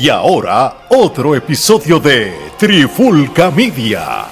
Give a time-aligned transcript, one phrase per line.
[0.00, 4.26] Y ahora, otro episodio de Trifulca Media.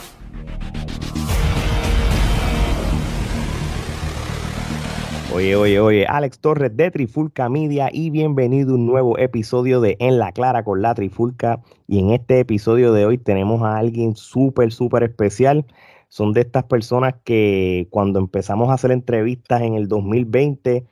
[5.35, 9.97] Oye, oye, oye, Alex Torres de Trifulca Media y bienvenido a un nuevo episodio de
[9.99, 11.61] En la Clara con la Trifulca.
[11.89, 15.67] Y en este episodio de hoy tenemos a alguien súper, súper especial.
[16.09, 20.87] Son de estas personas que cuando empezamos a hacer entrevistas en el 2020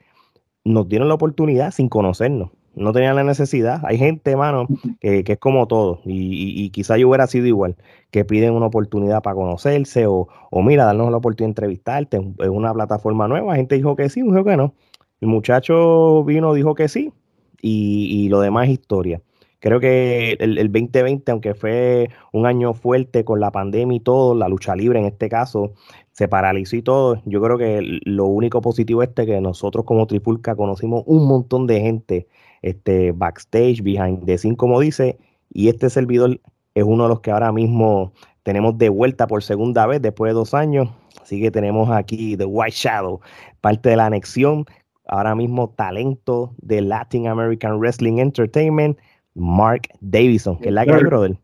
[0.65, 3.81] nos dieron la oportunidad sin conocernos no tenían la necesidad.
[3.85, 4.67] Hay gente, mano,
[5.01, 7.77] que, es como todo, y, quizá yo hubiera sido igual,
[8.11, 12.51] que piden una oportunidad para conocerse o, o mira, darnos la oportunidad de entrevistarte en
[12.51, 13.57] una plataforma nueva.
[13.57, 14.75] Gente dijo que sí, dijo que no.
[15.21, 17.13] El muchacho vino, dijo que sí,
[17.61, 19.23] y, lo demás es historia.
[19.61, 24.35] Creo que el, el, 2020, aunque fue un año fuerte con la pandemia y todo,
[24.35, 25.73] la lucha libre en este caso,
[26.13, 27.23] se paralizó y todo.
[27.25, 31.81] Yo creo que lo único positivo es que nosotros como Tripulca conocimos un montón de
[31.81, 32.29] gente
[32.65, 35.19] este, backstage, behind the scene, como dice,
[35.53, 36.41] y este servidor
[36.75, 40.35] es uno de los que ahora mismo tenemos de vuelta por segunda vez después de
[40.35, 40.89] dos años.
[41.21, 43.21] Así que tenemos aquí The White Shadow,
[43.61, 44.65] parte de la anexión,
[45.07, 48.99] ahora mismo talento de Latin American Wrestling Entertainment,
[49.35, 51.37] Mark Davison, que es la que hay, brother.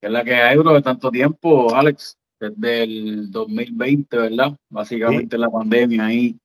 [0.00, 4.56] Que es la que hay, bro, de tanto tiempo, Alex, desde el 2020, ¿verdad?
[4.68, 6.36] Básicamente la pandemia ahí.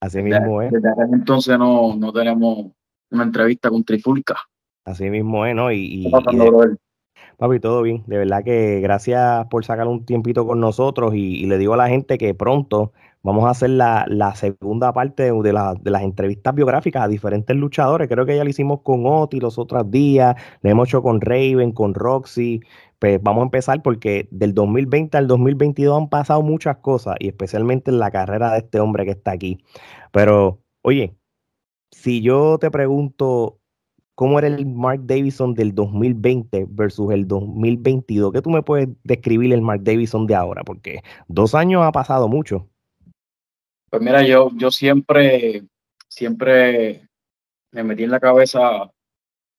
[0.00, 0.72] Así mismo es.
[0.72, 2.75] Desde entonces no, no tenemos
[3.10, 4.36] una entrevista con Trifulca.
[4.84, 5.72] Así mismo es, ¿no?
[5.72, 6.08] Y,
[7.38, 8.04] papi, todo bien.
[8.06, 11.88] De verdad que gracias por sacar un tiempito con nosotros y, le digo a la
[11.88, 17.08] gente que pronto vamos a hacer la, segunda parte de, de, las entrevistas biográficas a
[17.08, 18.08] diferentes luchadores.
[18.08, 21.72] Creo que ya lo hicimos con Oti los otros días, lo hemos hecho con Raven,
[21.72, 22.60] con Roxy.
[23.00, 27.90] Pues vamos a empezar porque del 2020 al 2022 han pasado muchas cosas y especialmente
[27.90, 29.58] en la carrera de este hombre que está aquí.
[30.12, 31.14] Pero, oye,
[31.90, 33.58] si yo te pregunto
[34.14, 39.52] cómo era el Mark Davison del 2020 versus el 2022, ¿qué tú me puedes describir
[39.52, 40.64] el Mark Davison de ahora?
[40.64, 42.68] Porque dos años ha pasado mucho.
[43.90, 45.64] Pues mira, yo, yo siempre,
[46.08, 47.08] siempre
[47.72, 48.90] me metí en la cabeza,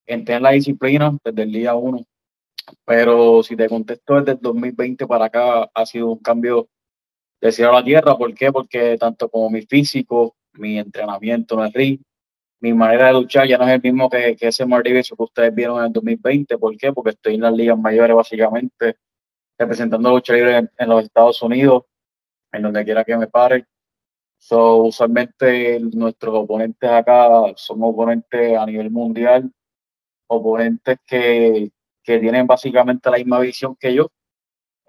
[0.06, 2.04] entré en la disciplina desde el día uno,
[2.84, 6.68] pero si te contesto desde el 2020 para acá ha sido un cambio
[7.40, 8.18] de cielo a la tierra.
[8.18, 8.52] ¿Por qué?
[8.52, 12.00] Porque tanto como mi físico, mi entrenamiento en el ring,
[12.60, 15.54] mi manera de luchar ya no es el mismo que, que ese Mark que ustedes
[15.54, 16.58] vieron en el 2020.
[16.58, 16.92] ¿Por qué?
[16.92, 18.98] Porque estoy en las ligas mayores básicamente,
[19.58, 21.84] representando lucha libre en, los Estados Unidos,
[22.52, 23.66] en donde quiera que me pare.
[24.40, 29.52] So, usualmente nuestros oponentes acá son oponentes a nivel mundial,
[30.28, 31.72] oponentes que,
[32.04, 34.10] que tienen básicamente la misma visión que yo,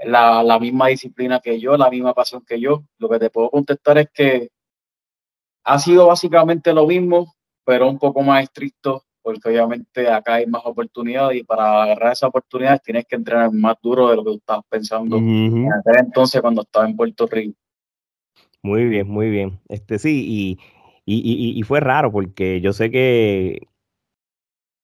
[0.05, 2.85] la, la misma disciplina que yo, la misma pasión que yo.
[2.99, 4.51] Lo que te puedo contestar es que
[5.65, 7.35] ha sido básicamente lo mismo,
[7.69, 12.31] pero un poco más estricto, porque obviamente acá hay más oportunidades y para agarrar esas
[12.31, 16.89] oportunidades tienes que entrenar más duro de lo que tú estabas pensando entonces cuando estaba
[16.89, 17.59] en Puerto Rico.
[18.63, 19.61] Muy bien, muy bien.
[19.69, 20.59] Este sí,
[21.05, 23.61] y, y, fue raro porque yo sé que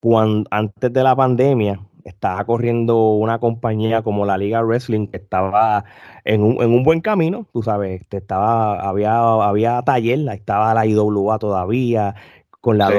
[0.02, 5.86] cuando, antes de la pandemia estaba corriendo una compañía como la Liga Wrestling que estaba
[6.24, 11.38] en un, en un buen camino, tú sabes, estaba, había, había taller, estaba la IWA
[11.38, 12.14] todavía,
[12.64, 12.91] con la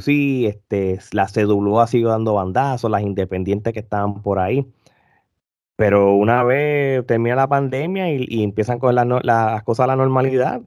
[0.00, 0.46] sí.
[0.46, 4.64] este, la CWA sigue dando bandazos, las independientes que estaban por ahí.
[5.74, 10.62] Pero una vez termina la pandemia y, empiezan con las cosas a la normalidad,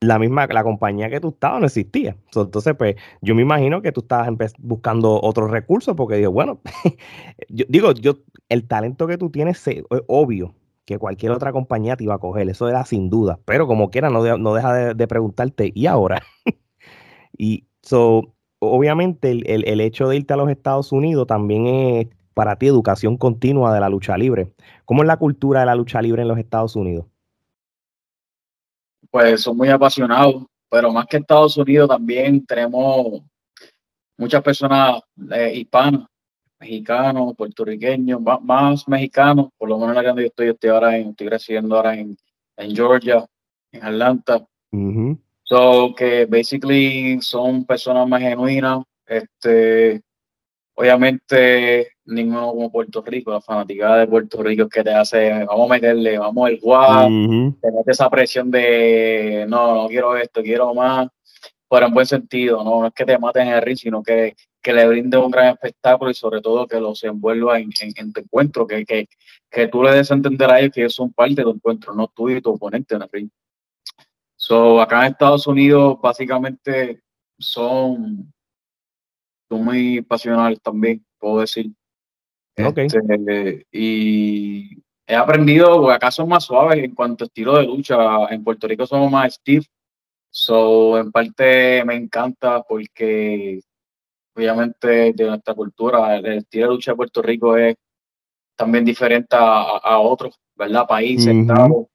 [0.00, 2.18] la misma, la compañía que tú estabas no existía.
[2.34, 4.28] Entonces, pues, yo me imagino que tú estabas
[4.58, 6.60] buscando otros recursos, porque digo, bueno,
[7.48, 8.18] yo, digo, yo,
[8.50, 12.46] el talento que tú tienes es obvio que cualquier otra compañía te iba a coger,
[12.50, 16.22] eso era sin duda, pero como quiera, no, no deja de, de preguntarte, ¿y ahora?
[17.38, 22.66] y, So, obviamente el, hecho de irte a los Estados Unidos también es para ti
[22.66, 24.52] educación continua de la lucha libre.
[24.84, 27.06] ¿Cómo es la cultura de la lucha libre en los Estados Unidos?
[29.08, 33.22] Pues son muy apasionados, pero más que Estados Unidos también tenemos
[34.18, 35.00] muchas personas
[35.30, 36.08] eh, hispanas,
[36.58, 41.10] mexicanos, puertorriqueños, más, mexicanos, por lo menos en la que yo estoy, estoy ahora en,
[41.10, 42.16] estoy residiendo ahora en,
[42.74, 43.24] Georgia,
[43.70, 44.44] en Atlanta.
[45.48, 48.82] So, que basically son personas más genuinas.
[49.06, 50.02] Este,
[50.74, 55.70] obviamente, ninguno como Puerto Rico, la fanaticada de Puerto Rico es que te hace, vamos
[55.70, 57.08] a meterle, vamos el guau,
[57.60, 61.06] tener esa presión de, no, no quiero esto, quiero más,
[61.70, 64.34] pero en buen sentido, no, no es que te maten en el ring, sino que,
[64.60, 68.20] que le brinde un gran espectáculo y sobre todo que los envuelva en, en, tu
[68.20, 69.06] encuentro, que, que,
[69.48, 71.94] que tú le des a entender a ellos que ellos son parte de tu encuentro,
[71.94, 73.30] no tú y tu oponente en el ring.
[74.46, 77.02] So, acá en Estados Unidos básicamente
[77.36, 78.32] son,
[79.48, 81.04] son muy pasionales también.
[81.18, 81.72] puedo decir.
[82.56, 82.78] Ok.
[82.78, 84.70] Este, y
[85.04, 87.96] he aprendido, porque acá son más suaves en cuanto a estilo de lucha.
[88.30, 89.66] En Puerto Rico somos más stiff.
[90.30, 93.58] So, en parte me encanta porque
[94.36, 97.74] obviamente de nuestra cultura, el estilo de lucha de Puerto Rico es
[98.54, 100.86] también diferente a, a otros, ¿verdad?
[100.86, 101.40] Países, Ujú.
[101.40, 101.86] estados.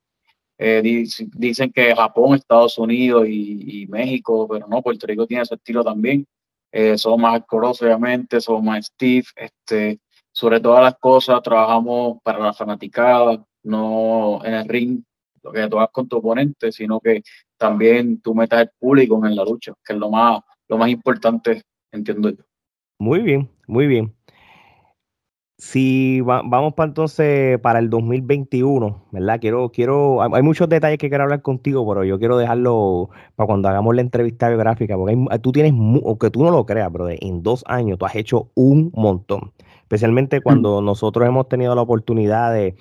[0.63, 5.56] Eh, dic- dicen que Japón, Estados Unidos y, México, pero no, Puerto Rico tiene ese
[5.56, 6.24] estilo también.
[6.72, 10.00] Eh, somos más hardcore, obviamente, somos más stiff, este,
[10.31, 15.02] sobre todas las cosas, trabajamos para la fanaticada, no en el ring,
[15.42, 17.24] lo que tú hagas con tu oponente, sino que
[17.58, 21.63] también tú metas el público en la lucha, que es lo más, lo más importante,
[21.92, 22.44] entiendo yo.
[23.00, 24.13] Muy bien, muy bien.
[25.63, 29.40] Si va- vamos para entonces para el 2021, ¿verdad?
[29.40, 33.46] Quiero, quiero, hay, hay muchos detalles que quiero hablar contigo, pero yo quiero dejarlo para
[33.46, 37.10] cuando hagamos la entrevista biográfica, porque hay- tú tienes, aunque tú no lo creas, pero
[37.10, 39.52] en dos años tú has hecho un montón,
[39.84, 42.75] especialmente cuando nosotros hemos tenido la oportunidad de,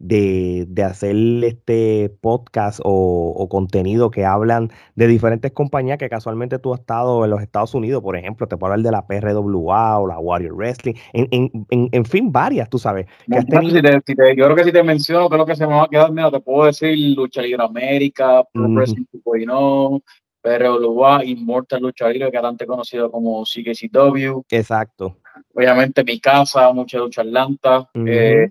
[0.00, 6.58] de, de hacer este podcast o, o contenido que hablan de diferentes compañías que casualmente
[6.58, 9.98] tú has estado en los Estados Unidos, por ejemplo, te puedo hablar de la PRWA
[9.98, 13.72] o la Warrior Wrestling, en, en, en, en fin, varias, tú sabes, que has Muchachos,
[13.72, 13.76] tenido...
[13.76, 15.84] si te- si te- yo creo que si te menciono, creo que se me va
[15.84, 18.68] a quedar, mira, te puedo decir Lucha Libre América, Pro.
[18.68, 20.02] Wrestling 2.0,
[20.40, 25.16] PRWA, Immortal Lucha Libre, que era antes conocido como CKCW, Exacto.
[25.54, 28.48] obviamente mi casa, mucha lucha Atlanta, eh,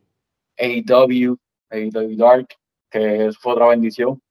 [0.57, 1.37] AEW,
[1.69, 2.47] AEW Dark,
[2.89, 4.21] que fue otra bendición.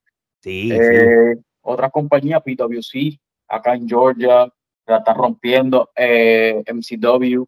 [0.43, 0.77] Sí, sí.
[0.81, 3.19] Eh, Otras compañías, PWC,
[3.49, 4.47] acá en Georgia,
[4.87, 7.45] la están rompiendo, eh, MCW,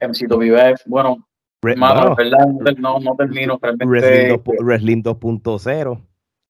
[0.00, 1.26] MCWF, bueno,
[1.62, 2.46] Re- mano, bueno, ¿verdad?
[2.80, 4.28] No, no, no termino realmente.
[4.28, 6.00] 2 Wrestling 2.0,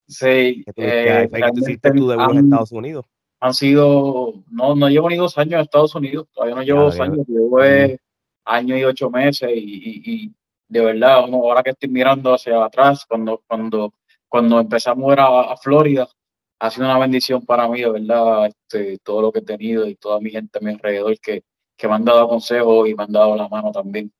[0.06, 3.06] Sí, eh, que- hiciste tu debut en Estados Unidos.
[3.40, 6.84] han sido, no, no llevo ni dos años en Estados Unidos, todavía no llevo Ya,
[6.84, 7.98] dos años, llevo eh,
[8.44, 10.32] año y ocho meses y, y- y
[10.68, 13.92] de verdad, uno, ahora que estoy mirando hacia atrás, cuando, cuando,
[14.28, 16.08] cuando empezamos a a, a Florida,
[16.58, 19.96] ha sido una bendición para mí, de verdad, este, todo lo que he tenido y
[19.96, 21.44] toda mi gente a mi alrededor que,
[21.76, 24.12] que me han dado consejos y me han dado la mano también.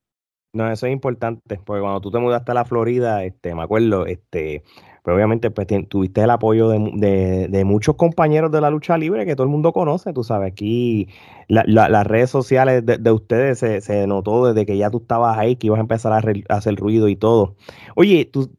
[0.52, 4.06] No, eso es importante, porque cuando tú te mudaste a la Florida, este, me acuerdo,
[4.06, 4.62] este,
[5.04, 8.96] pero obviamente pues, tuviste el apoyo de, mu- de- de muchos compañeros de la lucha
[8.96, 11.08] libre que todo el mundo conoce, tú sabes, aquí
[11.46, 15.36] la- la- las redes sociales de, de ustedes se, notó desde que ya tú estabas
[15.38, 17.54] ahí, que ibas a empezar a, hacer ruido y todo.
[17.96, 18.50] Oye, tú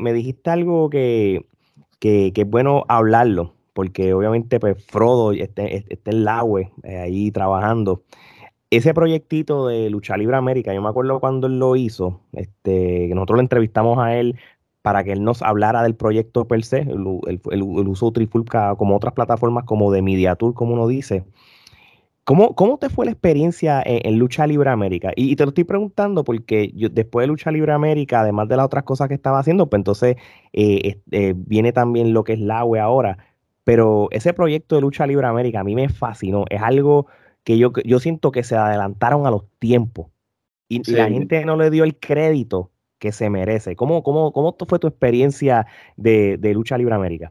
[0.00, 1.46] me dijiste algo que,
[2.00, 8.02] es bueno hablarlo, porque obviamente pues Frodo está, en la web, eh, ahí trabajando
[8.70, 13.36] ese proyectito de Lucha Libre América, yo me acuerdo cuando él lo hizo, este, nosotros
[13.36, 14.36] lo entrevistamos a él
[14.84, 18.96] para que él nos hablara del proyecto per se, el, el- uso de Trifulca como
[18.96, 21.24] otras plataformas como de Media Tour, como uno dice.
[22.24, 25.12] ¿Cómo, cómo te fue la experiencia en, en Lucha Libre América?
[25.16, 28.56] Y, y te lo estoy preguntando porque yo, después de Lucha Libre América, además de
[28.56, 30.16] las otras cosas que estaba haciendo, pues entonces
[30.54, 33.18] eh, eh, viene también lo que es la UE ahora.
[33.64, 36.44] Pero ese proyecto de Lucha Libre América a mí me fascinó.
[36.50, 37.06] Es algo
[37.44, 40.08] que yo, yo siento que se adelantaron a los tiempos
[40.68, 42.72] y, y la gente no le dio el crédito
[43.04, 43.76] que se merece.
[43.76, 47.30] ¿Cómo, cómo, cómo fue tu experiencia de, de Lucha Libre América?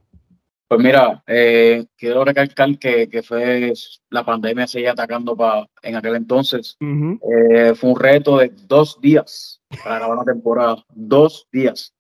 [0.68, 3.74] Pues mira, eh, quiero recalcar que, que fue
[4.12, 6.78] la pandemia seguía atacando pa, en aquel entonces.
[6.80, 10.76] Eh, fue un reto de dos días para acabar una temporada.
[10.90, 11.92] Dos días.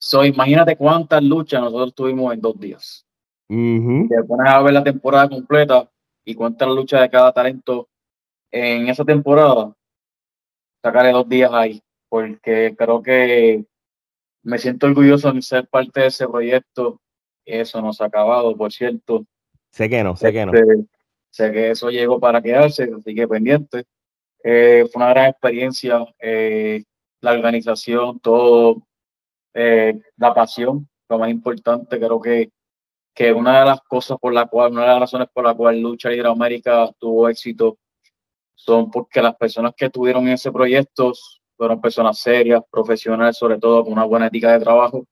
[0.00, 3.06] So, imagínate cuántas luchas nosotros tuvimos en dos días.
[3.48, 4.08] Ujú.
[4.08, 5.88] Te pones a ver la temporada completa
[6.24, 7.88] y cuántas luchas de cada talento
[8.50, 9.72] en esa temporada.
[10.82, 13.64] Sacaré dos días ahí, porque creo que
[14.42, 17.00] me siento orgulloso de ser parte de ese proyecto.
[17.46, 19.24] Eso no se ha acabado, por cierto.
[19.70, 20.52] Sé que no, sé que no.
[20.52, 20.84] Este,
[21.30, 23.84] sé que eso llegó para quedarse, así que pendiente.
[24.42, 26.82] Eh, fue una gran experiencia, eh,
[27.20, 28.82] la organización, todo,
[29.54, 32.50] eh, la pasión, lo más importante, creo que,
[33.14, 35.80] que una de las cosas por la cual, una de las razones por la cual
[35.80, 37.78] Lucha Libre América tuvo éxito
[38.54, 41.12] son porque las personas que estuvieron en ese proyecto
[41.60, 45.04] fueron personas serias, profesionales, sobre todo con una buena ética de trabajo.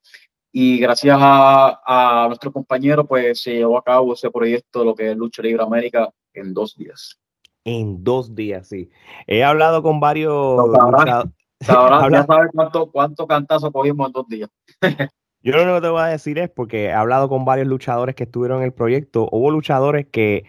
[0.51, 5.11] Y gracias a, a nuestros compañeros, pues se llevó a cabo ese proyecto, lo que
[5.11, 7.19] es Lucha Libre América, en dos días.
[7.65, 8.89] En dos días, sí.
[9.27, 10.59] He hablado con varios
[11.69, 14.49] Habla- ya sabes cuánto, cuánto cantazo cogimos en dos días.
[15.43, 18.15] Yo lo único que te voy a decir es porque he hablado con varios luchadores
[18.15, 19.29] que estuvieron en el proyecto.
[19.31, 20.47] Hubo luchadores que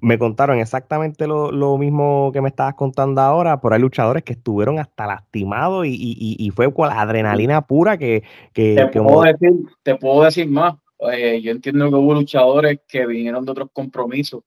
[0.00, 4.32] me contaron exactamente lo, lo mismo que me estabas contando ahora, pero hay luchadores que
[4.32, 9.00] estuvieron hasta lastimados y, y- y- fue con la adrenalina pura que, que, Te que
[9.00, 10.74] puedo decir, te puedo decir más.
[11.12, 14.42] Eh, yo entiendo que hubo luchadores que vinieron de otros compromisos.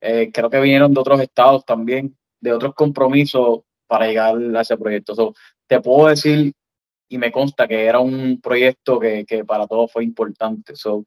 [0.00, 4.76] Eh, creo que vinieron de otros estados también, de otros compromisos para llegar a ese
[4.76, 5.34] proyecto.
[5.66, 6.52] te puedo decir
[7.12, 10.74] y me consta que era un proyecto que, que para todos fue importante.
[10.74, 11.04] So,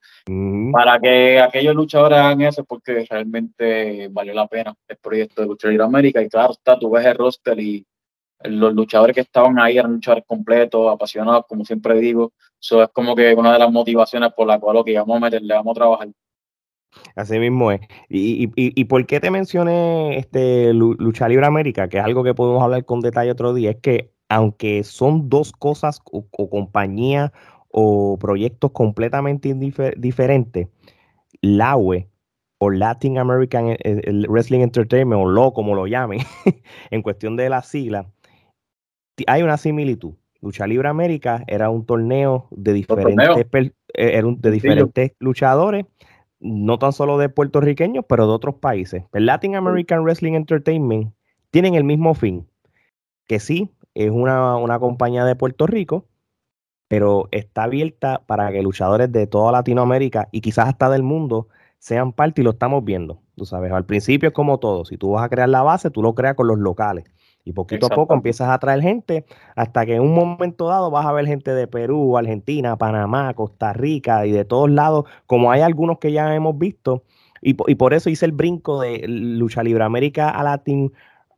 [0.72, 5.68] Para que aquellos luchadores hagan eso, porque realmente valió la pena el proyecto de Lucha
[5.68, 6.22] Libre América.
[6.22, 7.84] Y claro, está, tú ves el roster y
[8.44, 12.34] los luchadores que estaban ahí eran luchadores completos, apasionados, como siempre digo.
[12.62, 15.22] Eso es como que una de las motivaciones por la cual lo que íbamos a
[15.22, 16.08] meterle, vamos a trabajar.
[17.16, 17.82] Así mismo es.
[18.10, 21.90] ¿Y, y, y por qué te mencioné este Lucha Libre América?
[21.90, 23.72] Que es algo que podemos hablar con detalle otro día.
[23.72, 27.32] Es que aunque son dos cosas o, compañías
[27.70, 29.54] o proyectos completamente
[29.98, 30.68] diferentes,
[31.42, 32.10] LAWE
[32.58, 36.20] o Latin American eh, eh, Wrestling Entertainment o LO como lo llamen,
[36.92, 38.08] en cuestión de la sigla,
[39.28, 40.14] hay una similitud.
[40.42, 43.48] Lucha Libre América era un torneo de diferentes,
[43.94, 45.86] eh, de diferentes luchadores,
[46.40, 49.04] no tan solo de puertorriqueños, pero de otros países.
[49.14, 51.14] El Latin American Wrestling Entertainment
[51.50, 52.48] tienen el mismo fin,
[53.28, 56.06] que sí, es una, compañía de Puerto Rico,
[56.88, 61.48] pero está abierta para que luchadores de toda Latinoamérica y quizás hasta del mundo
[61.80, 63.22] sean parte y lo estamos viendo.
[63.36, 64.86] Tú sabes, al principio es como todo.
[64.86, 67.06] Si tú vas a crear la base, tú lo creas con los locales.
[67.44, 69.26] Y poquito a poco empiezas a traer gente
[69.56, 73.72] hasta que en un momento dado vas a ver gente de Perú, Argentina, Panamá, Costa
[73.72, 77.04] Rica y de todos lados, como hay algunos que ya hemos visto.
[77.42, 80.92] Y, y por eso hice el brinco de Lucha Libre América a Latin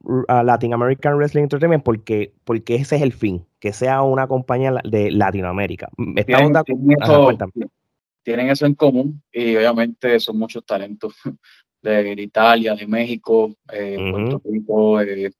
[0.07, 5.11] Latin American Wrestling Entertainment porque, porque ese es el fin, que sea una compañía de
[5.11, 5.89] Latinoamérica.
[8.23, 11.13] Tienen, eso, en común y obviamente son muchos talentos
[11.81, 15.31] de Italia, de México, eh, Puerto Rico, eh,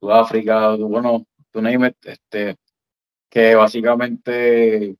[0.00, 1.60] Sudáfrica, bueno, tú
[2.04, 2.56] este,
[3.28, 4.96] que básicamente ese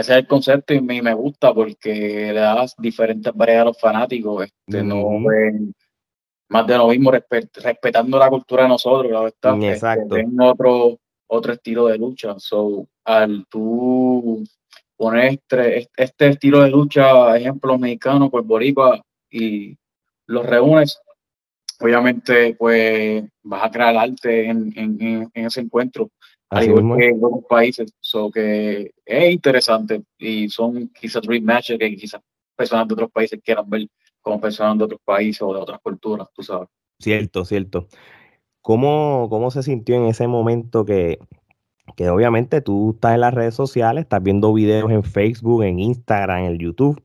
[0.00, 4.44] es el concepto y me, me gusta porque le das diferentes variedades a los fanáticos,
[4.44, 5.74] este, no ven
[6.48, 9.56] más de lo mismo, respetando la cultura de nosotros, la verdad.
[9.56, 10.16] Mm, exacto.
[10.40, 12.34] otro, otro estilo de lucha.
[12.38, 14.42] So, al tú
[14.96, 19.00] poner este, este estilo de lucha, ejemplo mexicano, pues boricua,
[19.30, 19.76] y
[20.26, 21.00] los reúnes,
[21.80, 26.10] obviamente, pues vas a crear arte en, en, en ese encuentro,
[26.50, 27.92] al igual que en otros países.
[28.00, 32.22] So, que es interesante y son quizás rematches que quizás
[32.56, 33.86] personas de otros países quieran ver
[34.30, 36.68] de otros países o de otras culturas, tú sabes.
[36.98, 37.86] Cierto, cierto.
[38.60, 41.18] ¿Cómo, cómo se sintió en ese momento que,
[41.96, 46.44] que obviamente tú estás en las redes sociales, estás viendo videos en Facebook, en Instagram,
[46.44, 47.02] en YouTube,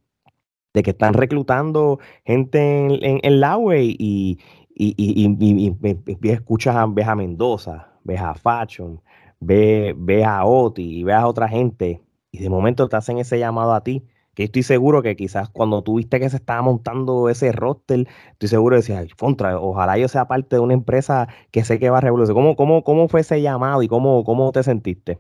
[0.74, 4.39] de que están reclutando gente en, en, la web y,
[4.75, 9.00] y, y, escuchas a, ves a Mendoza, ves a Fashion,
[9.39, 12.01] ves, ves a Oti y ves a otra gente
[12.32, 14.03] y de momento te hacen ese llamado a ti
[14.34, 18.75] que estoy seguro que quizás cuando tuviste que se estaba montando ese roster, estoy seguro
[18.75, 22.02] de decir, contra, ojalá yo sea parte de una empresa que sé que va a
[22.02, 22.36] revolucionar.
[22.42, 25.20] ¿Cómo, cómo, cómo fue ese llamado y cómo, cómo te sentiste?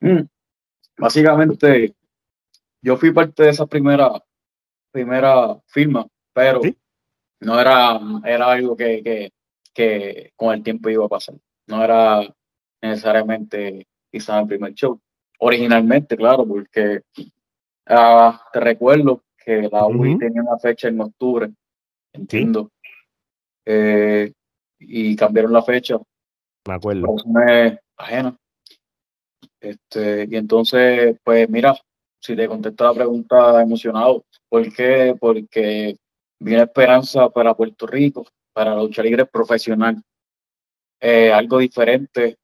[0.00, 0.24] Mm,
[0.98, 1.94] básicamente,
[2.82, 4.22] yo fui parte de esa primera,
[4.92, 6.60] primera firma, pero
[7.40, 9.32] no era, era algo que, que,
[9.72, 11.36] que con el tiempo iba a pasar.
[11.66, 12.22] No era
[12.82, 15.00] necesariamente quizás el primer show.
[15.38, 17.00] Originalmente, claro, porque
[17.92, 21.50] Ah, te recuerdo que la UI tenía una fecha en octubre,
[22.12, 22.70] entiendo.
[23.66, 24.32] Eh,
[24.78, 25.98] y cambiaron la fecha.
[26.68, 27.16] Me acuerdo.
[27.96, 28.36] ajena.
[29.60, 31.76] Este, y entonces, pues mira,
[32.20, 35.16] si te contesto la pregunta emocionado, ¿por qué?
[35.18, 35.96] Porque
[36.38, 40.00] viene esperanza para Puerto Rico, para la lucha libre profesional.
[41.00, 42.36] Eh, algo diferente,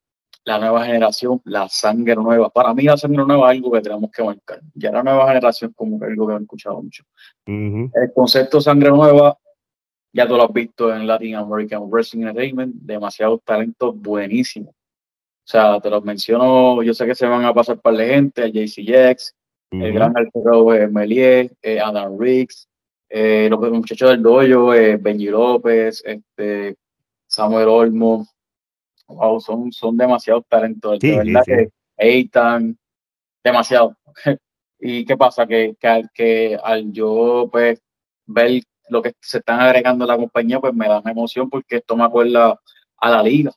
[0.46, 2.48] la nueva generación, la sangre nueva.
[2.50, 4.60] Para mí la sangre nueva es algo que tenemos que marcar.
[4.74, 7.02] Ya la nueva generación como que algo que he escuchado mucho.
[7.44, 9.36] El concepto sangre nueva,
[10.12, 14.70] ya tú lo has visto en Latin American Wrestling Entertainment, demasiados talentos buenísimos.
[14.70, 18.44] O sea, te los menciono, yo sé que se van a pasar para la gente,
[18.44, 19.34] el JC Jax,
[19.72, 22.68] el gran Alfredo eh, Melier, eh, Adam Riggs,
[23.08, 26.76] eh, los muchachos del dojo, eh, Benji López, este,
[27.26, 28.28] Samuel Olmo,
[29.08, 32.78] wow, son, son demasiados talentos, de verdad que Eitan,
[33.42, 33.96] demasiado.
[34.78, 35.46] ¿Y qué pasa?
[35.46, 35.75] Que,
[36.14, 37.80] que, al, yo pues
[38.26, 41.76] ver lo que se están agregando a la compañía, pues me da una emoción porque
[41.76, 42.60] esto me acuerda
[42.98, 43.52] a la liga.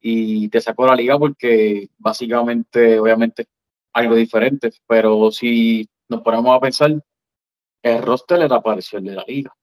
[0.00, 3.46] Y te saco la liga porque básicamente, obviamente,
[3.92, 4.70] algo diferente.
[4.86, 6.92] Pero si nos ponemos a pensar,
[7.82, 9.54] el roster era parecido de la liga.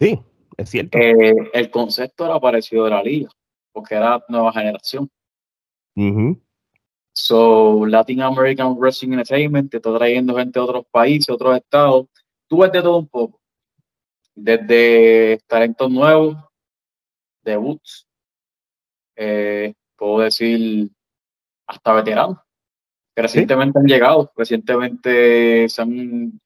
[0.00, 0.18] Sí,
[0.56, 0.98] es cierto.
[0.98, 3.30] Eh, el concepto era parecido de la liga
[3.76, 5.06] porque era nueva generación.
[7.14, 12.06] So, Latin American Wrestling Entertainment te está trayendo gente de otros países, otros estados.
[12.48, 13.38] Tú ves de todo un poco.
[14.34, 16.38] Desde talentos nuevos,
[17.44, 18.08] debuts,
[19.14, 20.90] eh, puedo decir
[21.66, 22.38] hasta veteranos,
[23.14, 26.40] que recientemente han llegado, recientemente se han,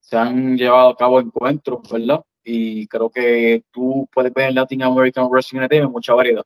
[0.00, 2.24] se han llevado a cabo encuentros, ¿verdad?
[2.42, 6.44] Y creo que tú puedes ver en Latin American Wrestling Entertainment mucha variedad.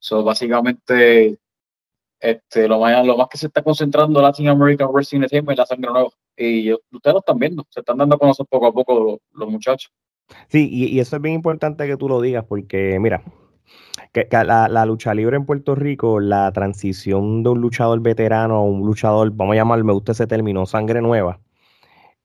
[0.00, 1.38] So, básicamente,
[2.18, 5.66] este, lo, más, lo más que se está concentrando Latin American Wrestling Entertainment es la
[5.66, 6.10] sangre nueva.
[6.36, 9.92] Y ustedes lo están viendo, se están dando a conocer poco a poco los, muchachos.
[10.48, 13.22] Sí, y, y, eso es bien importante que tú lo digas, porque mira,
[14.12, 18.86] que, la, lucha libre en Puerto Rico, la transición de un luchador veterano a un
[18.86, 21.40] luchador, vamos a llamar, me gusta ese término, sangre nueva,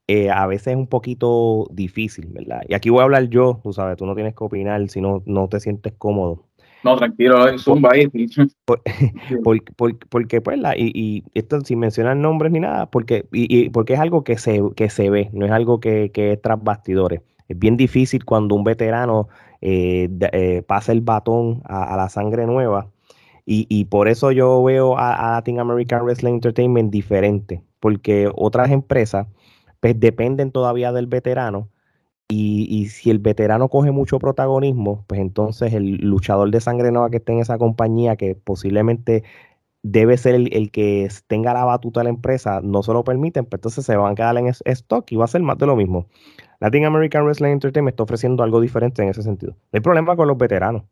[0.08, 2.62] eh, a veces es un poquito difícil, ¿verdad?
[2.68, 5.22] Y aquí voy a hablar yo, tú sabes, tú no tienes que opinar si no,
[5.26, 6.44] no te sientes cómodo.
[6.86, 8.06] No, tranquilo, zumba ahí.
[10.08, 14.22] porque, pues, la, y, esto sin mencionar nombres ni nada, porque, y, porque es algo
[14.22, 17.22] que se, que se ve, no es algo que, que es tras bastidores.
[17.48, 19.28] Es bien difícil cuando un veterano
[19.60, 22.90] eh, eh, pasa el batón a, la sangre nueva.
[23.48, 29.28] Y, por eso yo veo a, Latin American Wrestling Entertainment diferente, porque otras empresas
[29.78, 31.68] pues, dependen todavía del veterano.
[32.28, 37.18] Y, si el veterano coge mucho protagonismo, pues entonces el luchador de sangre nueva que
[37.18, 39.22] esté en esa compañía, que posiblemente
[39.82, 43.58] debe ser el, que tenga la batuta de la empresa, no se lo permiten, pues
[43.58, 46.06] entonces se van a quedar en stock y va a ser más de lo mismo.
[46.58, 49.52] Latin American Wrestling Entertainment está ofreciendo algo diferente en ese sentido.
[49.52, 50.82] No hay problema con los veteranos.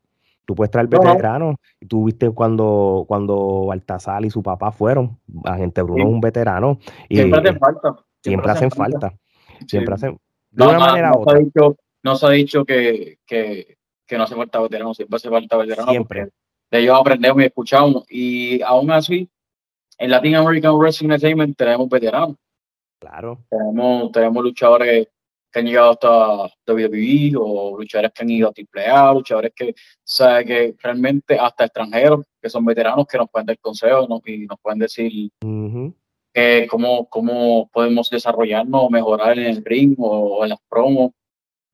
[0.46, 1.56] Tú puedes traer veteranos.
[1.80, 5.18] Y tú viste cuando, cuando Baltasar y su papá fueron.
[5.42, 6.78] La gente Bruno es un veterano.
[7.08, 7.96] Y, siempre hacen falta.
[8.22, 9.14] Siempre, hacen falta.
[9.66, 10.18] Siempre hacen.
[10.54, 11.32] De una manera no, otra.
[11.32, 14.96] Se ha dicho, no se ha dicho que, que, que, no hace falta veteranos.
[14.96, 15.90] Siempre hace falta veteranos.
[15.90, 16.28] Siempre.
[16.70, 18.04] De ellos aprendemos y escuchamos.
[18.08, 19.28] Y aún así,
[19.98, 22.36] en Latin American Wrestling Entertainment tenemos veteranos.
[23.00, 23.44] Claro.
[23.50, 25.08] Tenemos, tenemos luchadores
[25.52, 30.44] que han llegado hasta WWE o luchadores que han ido a AAA, luchadores que, sabe
[30.44, 34.78] que realmente hasta extranjeros, que son veteranos, que nos pueden dar consejos y nos pueden
[34.80, 35.30] decir
[36.68, 41.12] cómo, cómo podemos desarrollarnos o mejorar en el ring o, en las promos.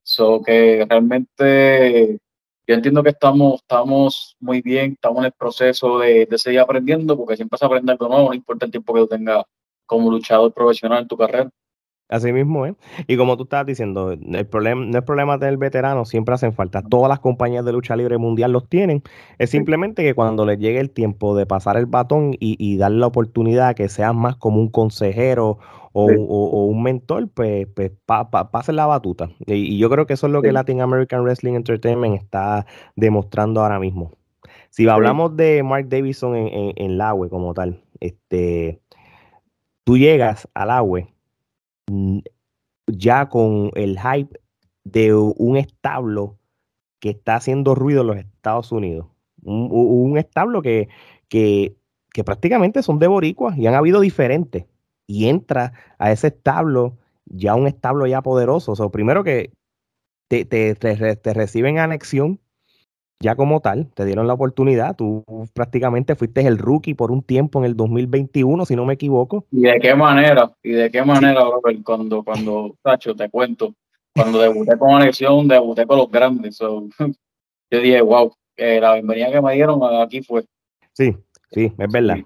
[0.02, 2.18] So que realmente
[2.66, 7.16] yo entiendo que estamos, estamos muy bien, estamos en el proceso de, de seguir aprendiendo,
[7.16, 9.44] porque siempre se aprende algo nuevo, no importa el tiempo que tú tengas
[9.86, 11.50] como luchador profesional en tu carrera.
[12.10, 12.74] Así mismo, ¿eh?
[13.06, 16.82] Y como tú estabas diciendo, el problema, no es problema del veterano, siempre hacen falta.
[16.82, 19.04] Todas las compañías de lucha libre mundial los tienen.
[19.38, 22.98] Es simplemente que cuando les llegue el tiempo de pasar el batón y, y darle
[22.98, 25.58] la oportunidad que seas más como un consejero
[25.92, 26.06] o,
[26.66, 29.30] un mentor, pues, pues pasen la batuta.
[29.46, 33.78] Y, yo creo que eso es lo que Latin American Wrestling Entertainment está demostrando ahora
[33.78, 34.12] mismo.
[34.70, 38.80] Si hablamos de Mark Davidson en, en, en la como tal, este,
[39.84, 41.02] tú llegas al agua
[42.86, 44.40] ya con el hype
[44.84, 46.38] de un establo
[47.00, 49.06] que está haciendo ruido en los Estados Unidos.
[49.42, 50.88] Un, establo que,
[51.28, 51.74] que,
[52.24, 54.66] prácticamente son de boricuas y han habido diferentes.
[55.06, 58.72] Y entra a ese establo ya un establo ya poderoso.
[58.72, 59.52] O sea, primero que
[60.28, 62.40] te, te, te reciben anexión
[63.22, 67.58] ya como tal, te dieron la oportunidad, tú prácticamente fuiste el rookie por un tiempo
[67.58, 69.44] en el 2021, si no me equivoco.
[69.50, 70.50] ¿Y de qué manera?
[70.62, 71.82] ¿Y de qué manera, Robert?
[71.84, 73.74] Cuando, cuando, Tacho, te cuento,
[74.14, 76.58] cuando debuté con Anexión, debuté con los grandes.
[76.58, 76.78] yo
[77.70, 80.44] dije, wow, la bienvenida que me dieron aquí fue.
[80.94, 81.14] Sí,
[81.52, 82.16] sí, es verdad.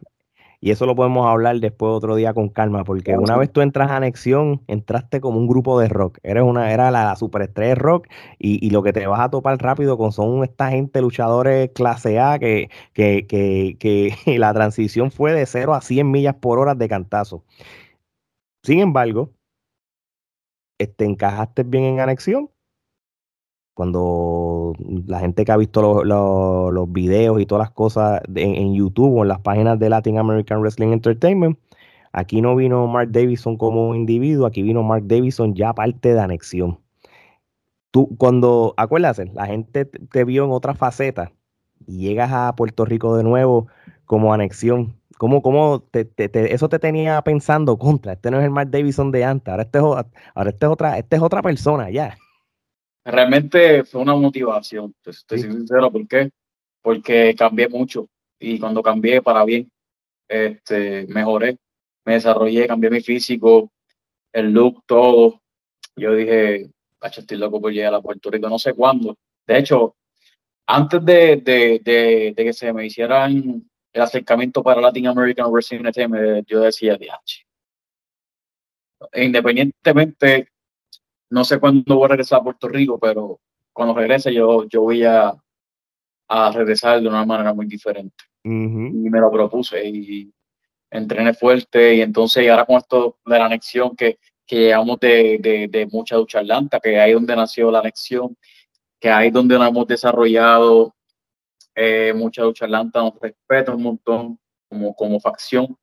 [0.65, 3.91] Y eso lo podemos hablar después otro día con calma, porque una vez tú entras
[3.91, 6.17] a Anexión, entraste como un grupo de rock.
[6.23, 9.99] Eres una, era la superestrella de rock y, lo que te vas a topar rápido
[9.99, 15.45] con son esta gente luchadores clase A que, que, que, que la transición fue de
[15.45, 17.45] 0 a 100 millas por hora de cantazo.
[18.63, 19.33] Sin embargo,
[20.79, 22.49] te este, encajaste bien en Anexión
[23.75, 24.73] cuando
[25.07, 29.29] la gente que ha visto los videos y todas las cosas en, YouTube o en
[29.29, 31.59] las páginas de Latin American Wrestling Entertainment,
[32.13, 36.79] aquí no vino Mark Davidson como individuo, aquí vino Mark Davidson ya parte de anexión.
[37.91, 41.33] Tú, cuando, acuérdate, la gente te vio en otra faceta
[41.87, 43.67] y llegas a Puerto Rico de nuevo
[44.07, 46.11] como anexión, ¿Cómo, cómo te,
[46.53, 48.15] eso te tenía pensando contra?
[48.15, 50.99] Este no es el Mark Davidson de antes, ahora este es, ahora este es otra,
[50.99, 52.17] este es otra persona ya
[53.05, 56.31] realmente fue una motivación, estoy sincero, ¿por qué?
[56.83, 59.71] Porque cambié mucho y cuando cambié para bien,
[60.29, 61.59] este, mejoré,
[62.05, 63.71] me desarrollé, cambié mi físico,
[64.33, 65.41] el look, todo.
[65.97, 66.71] Yo dije,
[67.03, 69.17] estoy loco por llegar a Puerto Rico, no sé cuándo.
[69.47, 69.97] De hecho,
[70.67, 71.81] antes de, de,
[72.35, 75.85] de, que se me hicieran el acercamiento para Latin American Wrestling
[76.47, 77.47] yo decía, DH.
[79.15, 80.49] Independientemente
[81.35, 83.41] no sé cuándo voy a regresar a Puerto Rico, pero
[83.73, 85.35] cuando regrese yo, yo voy a,
[86.29, 88.25] a regresar de una manera muy diferente.
[88.45, 90.33] Y me lo propuse y
[90.91, 95.39] entrené fuerte y entonces y ahora con esto de la anexión que, que llegamos de,
[95.41, 98.37] de, de mucha ducha atlanta, que ahí donde nació la anexión,
[99.01, 100.95] que ahí donde nos hemos desarrollado
[101.75, 105.77] eh, mucha ducha atlanta, nos respeta un montón como, como facción.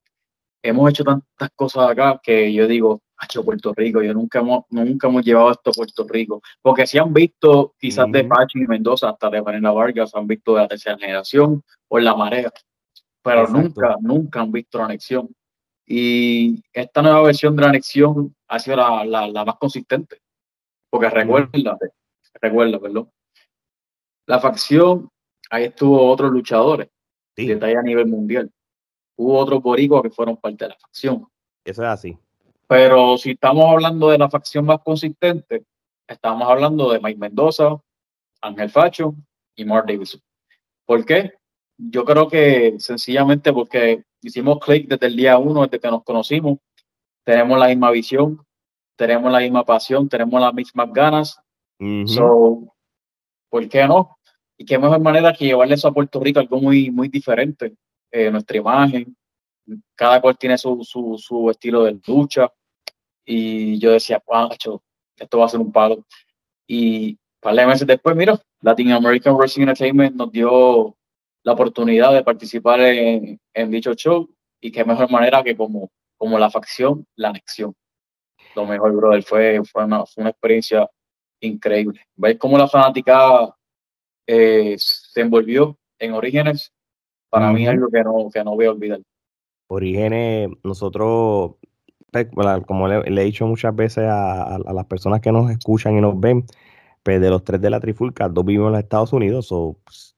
[0.64, 5.08] Hemos hecho tantas cosas acá que yo digo, hecho Puerto Rico, yo nunca hemos, nunca
[5.08, 9.10] hemos llevado esto a Puerto Rico, porque si han visto quizás de Pachi y Mendoza
[9.10, 12.52] hasta de Vanessa Vargas, han visto de la tercera generación o en la marea,
[13.22, 15.30] pero nunca, nunca han visto la anexión.
[15.86, 20.22] Y esta nueva versión de la anexión ha sido la, la, más consistente,
[20.90, 21.78] porque recuerda,
[22.42, 23.10] recuerda, perdón,
[24.26, 25.10] la facción,
[25.50, 26.90] ahí estuvo otros luchadores
[27.36, 28.52] de talla a nivel mundial.
[29.18, 31.28] Hubo otros boricuas que fueron parte de la facción.
[31.66, 32.18] Eso es así.
[32.72, 35.66] Pero si estamos hablando de la facción más consistente,
[36.08, 37.78] estamos hablando de Mike Mendoza,
[38.40, 39.14] Ángel Facho
[39.58, 40.22] y Mark Davidson.
[40.86, 41.34] ¿Por qué?
[41.78, 46.60] Yo creo que sencillamente porque hicimos click desde el día uno, desde que nos conocimos.
[47.26, 48.42] Tenemos la misma visión,
[48.96, 51.42] tenemos la misma pasión, tenemos las mismas ganas.
[52.06, 52.74] so,
[53.50, 54.18] ¿Por qué no?
[54.58, 57.76] Y qué mejor manera que llevarle eso a Puerto Rico, algo muy, muy diferente.
[58.10, 59.14] Eh, nuestra imagen,
[59.94, 62.50] cada cual tiene su, su, su estilo de lucha
[63.26, 64.82] y yo decía, Pacho,
[65.18, 66.06] esto va a ser un palo.
[66.68, 70.96] Y un par de meses después, mira, Latin American Wrestling Entertainment nos dio
[71.44, 74.30] la oportunidad de participar en, en dicho show
[74.60, 77.74] y qué mejor manera que como, como la facción, la anexión.
[78.56, 80.90] Lo mejor, brother, fue, fue, una, fue una experiencia
[81.40, 82.02] increíble.
[82.16, 83.56] Ver cómo la fanática
[84.28, 86.72] eh, se envolvió en Orígenes,
[87.30, 89.00] para mí es algo que no, que no voy a olvidar.
[89.68, 91.54] Orígenes, nosotros
[92.66, 96.46] como le, he dicho muchas veces a, las personas que nos escuchan y nos ven,
[97.04, 100.16] pues de los tres de la trifulca, dos vivimos en los Estados Unidos, o pues,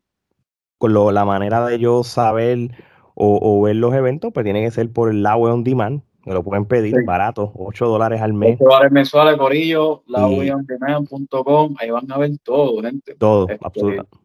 [0.78, 2.72] con la manera de yo saber
[3.16, 6.44] o, ver los eventos, pues tiene que ser por el lado on demand, me lo
[6.44, 8.56] pueden pedir barato, 8 dólares al mes.
[8.60, 13.16] 8 dólares mensuales, Corillo, laoondemand.com, ahí van a ver todo, gente.
[13.16, 14.18] Todo, este, absolutamente.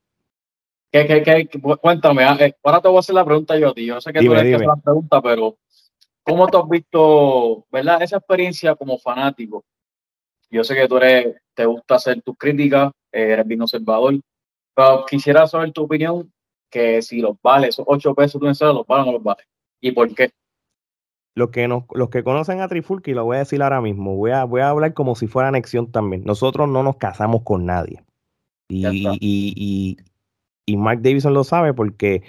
[0.90, 3.94] ¿Qué, qué, qué, cuéntame, ah, eh, ahora te voy a hacer la pregunta yo, tío.
[3.94, 5.56] Yo sé que tú eres que hacer la pregunta, pero
[6.28, 9.64] ¿Cómo tú has visto, verdad, esa experiencia como fanático?
[10.50, 14.14] Yo sé que tú eres, te gusta hacer tus críticas, eh, eres bien observador,
[14.74, 16.30] pero quisiera saber tu opinión,
[16.70, 19.44] que si los vale, esos ocho pesos tú los valen o no los vale,
[19.80, 20.30] y por qué.
[21.34, 24.32] Los que, nos, los que conocen a Trifulki, lo voy a decir ahora mismo, voy
[24.32, 26.24] a, voy a hablar como si fuera anexión también.
[26.24, 28.02] Nosotros no nos casamos con nadie.
[28.68, 29.96] Y, y, y,
[30.66, 32.22] y Mark Davidson lo sabe porque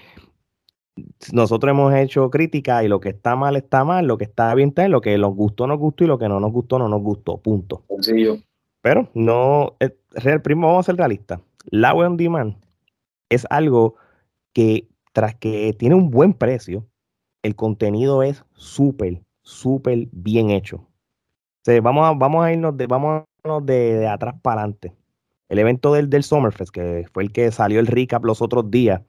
[1.32, 4.70] nosotros hemos hecho crítica y lo que está mal está mal, lo que está bien
[4.70, 6.88] está bien, lo que nos gustó nos gustó y lo que no nos gustó no
[6.88, 7.84] nos gustó, punto.
[7.90, 8.38] Sencillo.
[8.82, 11.40] Pero no, eh, real, primo, vamos a ser realistas.
[11.66, 12.56] La web on demand
[13.30, 13.96] es algo
[14.54, 16.88] que tras que tiene un buen precio,
[17.44, 20.88] el contenido es súper, súper bien hecho.
[21.82, 23.24] vamos, a, vamos a irnos de, vamos
[23.64, 24.94] de, atrás para adelante.
[25.50, 29.02] El evento del, del Summerfest, que fue el que salió el recap los otros días,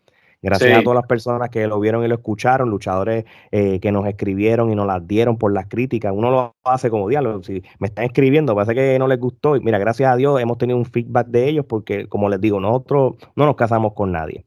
[0.42, 4.06] Gracias a todas las personas que lo vieron y lo escucharon, luchadores eh, que nos
[4.06, 6.12] escribieron y nos las dieron por las críticas.
[6.14, 7.42] Uno lo hace como diálogo.
[7.42, 9.56] Si me están escribiendo, parece que no les gustó.
[9.56, 12.58] Y mira, gracias a Dios hemos tenido un feedback de ellos porque, como les digo,
[12.58, 14.46] nosotros no nos casamos con nadie.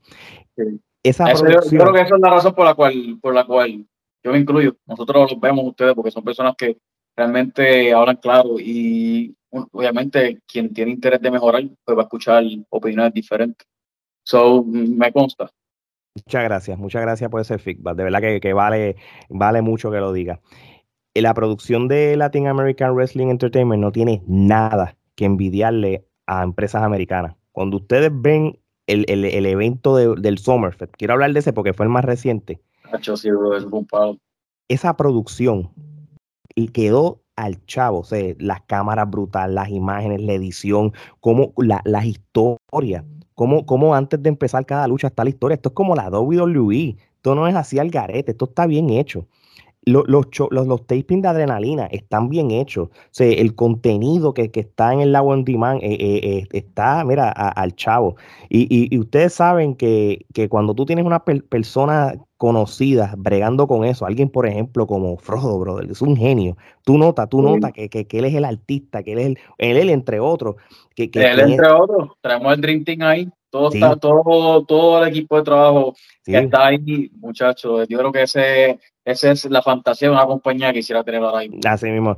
[1.03, 3.85] Esa yo, creo que esa es la razón por la cual, por la cual
[4.23, 4.75] yo me incluyo.
[4.87, 6.77] Nosotros los vemos ustedes porque son personas que
[7.15, 13.13] realmente hablan claro y obviamente quien tiene interés de mejorar pues va a escuchar opiniones
[13.13, 13.67] diferentes.
[14.25, 15.51] So, me consta.
[16.15, 17.95] Muchas gracias, muchas gracias por ese feedback.
[17.95, 18.95] De verdad que, vale,
[19.29, 20.41] vale mucho que lo diga.
[21.15, 27.35] La producción de Latin American Wrestling Entertainment no tiene nada que envidiarle a empresas americanas.
[27.51, 32.05] Cuando ustedes ven el, evento del Summerfest, quiero hablar de ese porque fue el más
[32.05, 32.61] reciente.
[34.67, 35.71] Esa producción
[36.73, 42.05] quedó al chavo, o sea, las cámaras brutales, las imágenes, la edición, como la, las
[42.05, 43.03] historias
[43.35, 45.55] cómo, antes de empezar cada lucha está la historia.
[45.55, 46.97] Esto es como la WWE.
[47.15, 49.27] Esto no es así al garete, esto está bien hecho.
[49.85, 52.87] Los, los, los, taping de adrenalina están bien hechos.
[52.89, 57.03] O sea, el contenido que, está en el lago on demand eh, eh, eh, está,
[57.03, 58.15] mira, al chavo.
[58.49, 64.47] Y, ustedes saben que, cuando tú tienes una persona conocida bregando con eso, alguien, por
[64.47, 66.57] ejemplo, como Frodo, brother, es un genio.
[66.83, 69.25] Tú notas, tú notas que, él es el artista, que él es
[69.57, 70.55] el, él, entre otros.
[70.95, 72.11] Que, él, entre otros.
[72.21, 73.29] Traemos el Dream Team ahí.
[73.49, 77.87] Todo, está, todo, todo el equipo de trabajo que está ahí, muchachos.
[77.87, 81.39] Yo creo que ese, esa es la fantasía de una compañía que quisiera tener ahora
[81.39, 81.59] mismo.
[81.65, 82.15] Así mismo.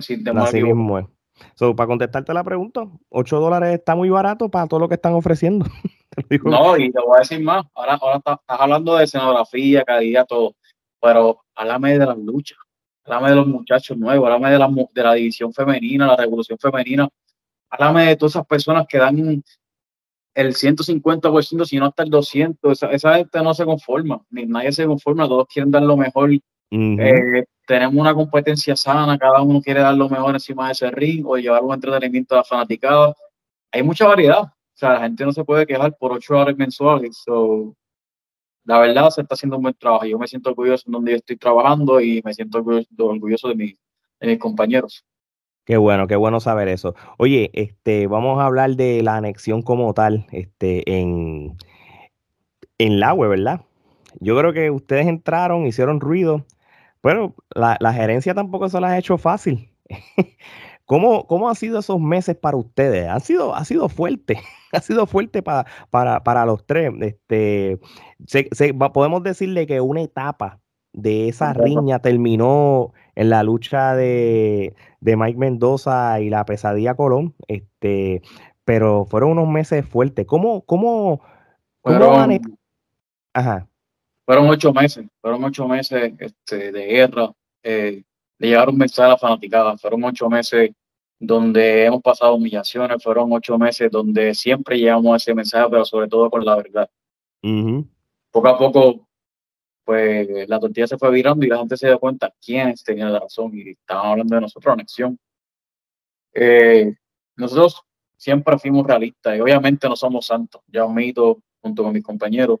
[0.00, 1.10] Sin Así mismo
[1.56, 5.14] So, para contestarte la pregunta, 8 dólares está muy barato para todo lo que están
[5.14, 5.66] ofreciendo.
[6.44, 7.66] No, y te voy a decir más.
[7.74, 10.54] Ahora, ahora estás, hablando de escenografía, calidad, todo.
[11.00, 12.56] Pero háblame de las luchas.
[13.04, 14.24] Háblame de los muchachos nuevos.
[14.30, 17.08] Háblame de la, de la división femenina, la revolución femenina.
[17.68, 19.42] Háblame de todas esas personas que dan
[20.34, 22.72] el 150%, si no hasta el 200%.
[22.72, 24.20] Esa, esa gente no se conforma.
[24.30, 25.28] Ni nadie se conforma.
[25.28, 26.30] Todos quieren dar lo mejor.
[26.70, 29.16] Eh, tenemos una competencia sana.
[29.18, 32.38] Cada uno quiere dar lo mejor encima de ese ring o llevar un entretenimiento a
[32.38, 33.14] la fanaticada.
[33.72, 37.22] Hay mucha variedad o sea, la gente no se puede quejar por ocho horas mensuales.
[37.24, 37.76] So,
[38.64, 40.04] la verdad, se está haciendo un buen trabajo.
[40.06, 43.66] Yo me siento orgulloso en donde yo estoy trabajando y me siento orgulloso, de, mi,
[44.20, 45.04] de mis compañeros.
[45.64, 46.94] Qué bueno, qué bueno saber eso.
[47.18, 51.56] Oye, este, vamos a hablar de la anexión como tal, este, en,
[52.78, 53.62] en la web, ¿verdad?
[54.20, 56.44] Yo creo que ustedes entraron, hicieron ruido,
[57.00, 59.70] pero la, la gerencia tampoco se las ha hecho fácil.
[60.86, 63.08] ¿Cómo, ¿Cómo han sido esos meses para ustedes?
[63.08, 64.38] Han sido, ha sido fuerte,
[64.72, 66.92] ha sido fuerte para, para, para los tres.
[67.00, 67.78] Este,
[68.92, 70.60] podemos decirle que una etapa
[70.92, 78.22] de esa riña terminó en la lucha de, Mike Mendoza y la pesadilla Colón, este,
[78.64, 80.26] pero fueron unos meses fuertes.
[80.26, 81.20] ¿Cómo, cómo,
[81.82, 82.40] fueron,
[83.32, 83.68] Ajá.
[84.24, 87.32] fueron ocho meses, fueron ocho meses este, de guerra.
[87.62, 88.02] Eh,
[88.38, 89.76] de llevar un mensaje a la fanaticada.
[89.78, 90.70] Fueron ocho meses
[91.18, 96.30] donde hemos pasado humillaciones, fueron ocho meses donde siempre llevamos ese mensaje, pero sobre todo
[96.30, 96.90] con la verdad.
[98.30, 99.03] Poco a poco,
[99.84, 103.20] pues la tortilla se fue virando y la gente se dio cuenta quiénes tenían la
[103.20, 105.18] razón y estaban hablando de nosotros, anexión.
[106.32, 106.94] Eh,
[107.36, 107.82] nosotros
[108.16, 110.62] siempre fuimos realistas y obviamente no somos santos.
[110.68, 112.60] Ya admito, junto con mis compañeros,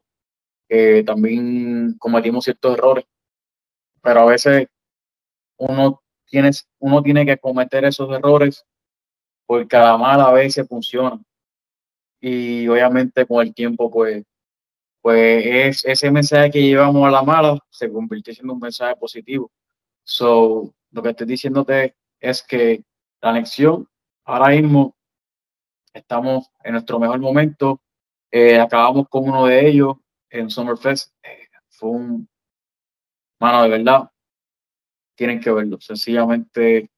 [0.68, 3.04] que también cometimos ciertos errores,
[4.02, 4.68] pero a veces
[5.56, 8.64] uno tiene, uno tiene que cometer esos errores
[9.46, 11.20] porque a la mala a veces funciona.
[12.20, 14.24] Y obviamente con el tiempo, pues,
[15.04, 19.52] pues es, ese mensaje que llevamos a la mala se convirtió en un mensaje positivo.
[20.02, 22.82] So, lo que estoy diciéndote es que
[23.20, 23.86] la anexión,
[24.24, 24.96] ahora mismo
[25.92, 27.82] estamos en nuestro mejor momento.
[28.30, 29.96] Eh, acabamos con uno de ellos
[30.30, 31.12] en Summerfest.
[31.22, 32.26] Eh, fue un,
[33.38, 34.10] mano, de verdad,
[35.14, 35.78] tienen que verlo.
[35.82, 36.90] Sencillamente,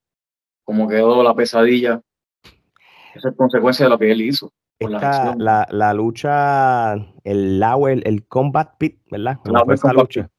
[0.63, 2.01] como quedó la pesadilla,
[3.17, 4.53] esa es consecuencia de lo que él hizo.
[4.81, 9.39] La, la, lucha, el Lauer, el Combat Pit, ¿verdad?
[9.73, 10.31] esa lucha.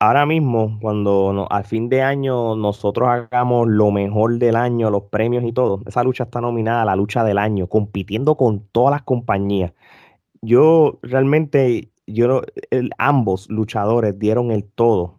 [0.00, 5.42] Ahora mismo, cuando al fin de año nosotros hagamos lo mejor del año, los premios
[5.44, 9.02] y todo, esa lucha está nominada a la lucha del año, compitiendo con todas las
[9.02, 9.72] compañías.
[10.40, 12.42] Yo realmente, yo
[12.96, 15.18] ambos luchadores dieron el todo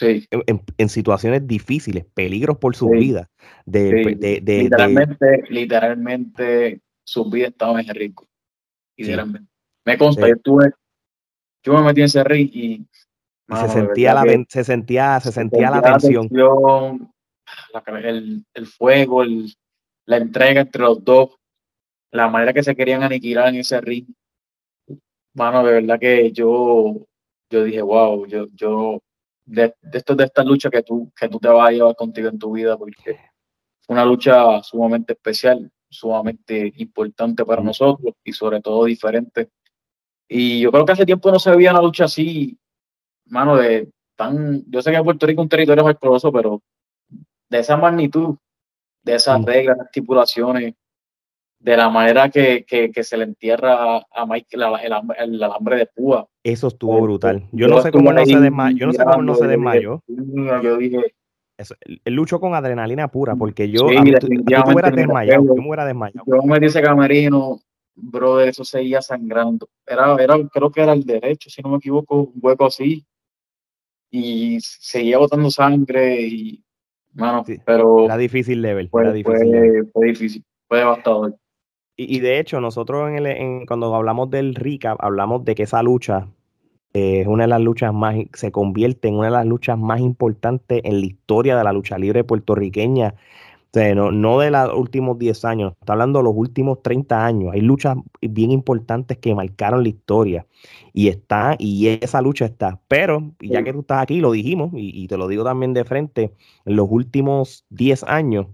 [0.00, 3.30] en, situaciones difíciles, peligros por su vida.
[3.64, 8.26] De, literalmente, literalmente, sus vidas estaban en el rico.
[9.84, 10.72] Me consta, yo estuve,
[11.62, 12.86] yo me metí en ese ring y
[13.48, 16.28] se, sentía la, se sentía, se, sentía la tensión.
[18.02, 19.54] el, el, fuego, el,
[20.06, 21.36] la entrega entre los dos,
[22.10, 24.06] la manera que se querían aniquilar en ese ring.
[25.34, 27.06] Mano, de verdad que yo,
[27.50, 29.00] yo dije, wow, yo, yo,
[29.44, 32.28] de, de, esto, de esta lucha que tú, que tú te vas a llevar contigo
[32.28, 33.20] en tu vida, porque
[33.82, 39.50] fue una lucha sumamente especial, sumamente importante para nosotros y sobre todo diferente.
[40.28, 42.58] Y yo creo que hace tiempo no se veía una lucha así,
[43.26, 46.62] mano, de tan, yo sé que Puerto Rico es un territorio valoroso, pero
[47.48, 48.36] de esa magnitud,
[49.02, 50.74] de esas reglas, estipulaciones,
[51.58, 54.62] de la manera que, que, se le entierra a Mike el,
[55.18, 56.26] el, alambre de púa.
[56.42, 57.48] Eso estuvo brutal.
[57.52, 58.76] Yo, no sé cómo no se desmayó.
[58.76, 60.02] Yo no sé cómo no se desmayó.
[60.06, 61.14] Yo dije.
[61.58, 63.88] Eso, él luchó con adrenalina pura, porque yo.
[63.88, 65.44] Sí, mí, tú, desmayado.
[65.46, 66.24] Yo me hubiera desmayado.
[66.26, 67.60] Yo me di ese camerino,
[67.94, 69.68] brother, eso seguía sangrando.
[69.86, 73.06] Era, era, creo que era el derecho, si no me equivoco, un hueco así.
[74.10, 76.62] Y seguía botando sangre y.
[77.14, 78.04] Mano, pero.
[78.04, 78.88] Era difícil de ver.
[78.90, 80.44] Fue, difícil, fue difícil.
[80.68, 81.36] Fue devastador.
[81.98, 86.28] Y, de hecho, nosotros en el, cuando hablamos del recap, hablamos de que esa lucha
[86.96, 90.00] eh, es una de las luchas más, se convierte en una de las luchas más
[90.00, 93.14] importantes en la historia de la lucha libre puertorriqueña.
[93.94, 97.52] no, no de los últimos 10 años, está hablando de los últimos 30 años.
[97.52, 100.46] Hay luchas bien importantes que marcaron la historia.
[100.94, 102.80] Y está, y esa lucha está.
[102.88, 105.84] Pero, ya que tú estás aquí, lo dijimos, y, y te lo digo también de
[105.84, 106.32] frente,
[106.64, 108.46] en los últimos 10 años,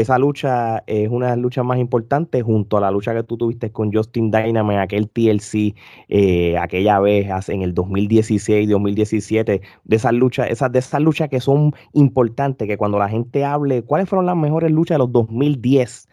[0.00, 3.36] esa lucha es una de las luchas más importantes junto a la lucha que tú
[3.36, 5.74] tuviste con Justin Dynamite, aquel TLC,
[6.08, 11.40] eh, aquella vez en el 2016, 2017, de esas luchas, esas, de esas luchas que
[11.40, 16.08] son importantes, que cuando la gente hable, ¿cuáles fueron las mejores luchas de los 2010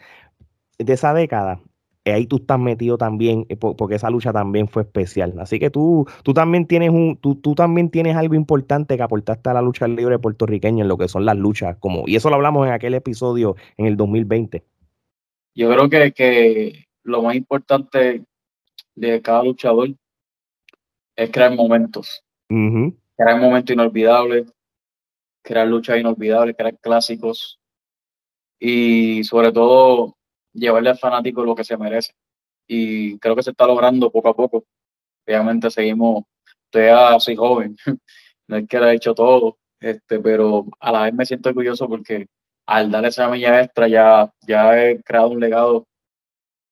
[0.80, 1.60] de esa década?
[2.12, 5.34] Ahí tú estás metido también, eh, porque esa lucha también fue especial.
[5.40, 9.50] Así que tú, tú también tienes un, tú, tú también tienes algo importante que aportaste
[9.50, 12.36] a la lucha libre puertorriqueña en lo que son las luchas, como, y eso lo
[12.36, 14.64] hablamos en aquel episodio en el 2020.
[15.56, 18.24] Yo creo que, que lo más importante
[18.96, 19.90] de cada luchador
[21.16, 22.24] es crear momentos.
[22.48, 24.52] Crear momentos inolvidables,
[25.42, 27.60] crear luchas inolvidables, crear clásicos
[28.60, 30.15] y sobre todo
[30.56, 32.14] llevarle al fanático lo que se merece.
[32.68, 34.66] Y creo que se está logrando poco a poco.
[35.28, 36.24] Obviamente seguimos,
[36.70, 37.76] todavía soy joven,
[38.48, 41.88] no es que lo he hecho todo, este, pero a la vez me siento orgulloso
[41.88, 42.28] porque
[42.68, 45.88] al dar esa milla extra ya, ya he creado un legado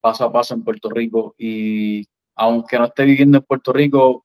[0.01, 4.22] paso a paso en Puerto Rico y aunque no esté viviendo en Puerto Rico,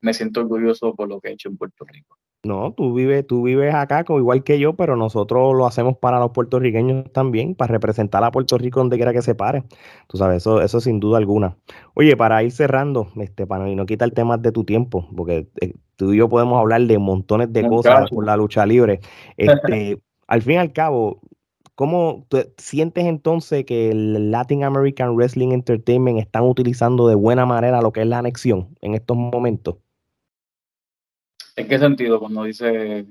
[0.00, 2.20] me siento orgulloso por lo que he hecho en Puerto Rico.
[2.42, 6.30] No, tú vives, tú vives acá igual que yo, pero nosotros lo hacemos para los
[6.30, 9.64] puertorriqueños también, para representar a Puerto Rico donde quiera que se pare.
[10.08, 11.58] Tú sabes, eso, eso sin duda alguna.
[11.92, 16.14] Oye, para ir cerrando, este, para no quitar temas de tu tiempo, porque eh, tú
[16.14, 19.00] y yo podemos hablar de montones de cosas por la lucha libre.
[19.36, 21.20] Este, al fin y al cabo,
[21.74, 27.92] ¿cómo sientes entonces que el Latin American Wrestling Entertainment están utilizando de buena manera lo
[27.92, 29.76] que es la anexión en estos momentos?
[31.60, 33.06] ¿En qué sentido cuando dice...?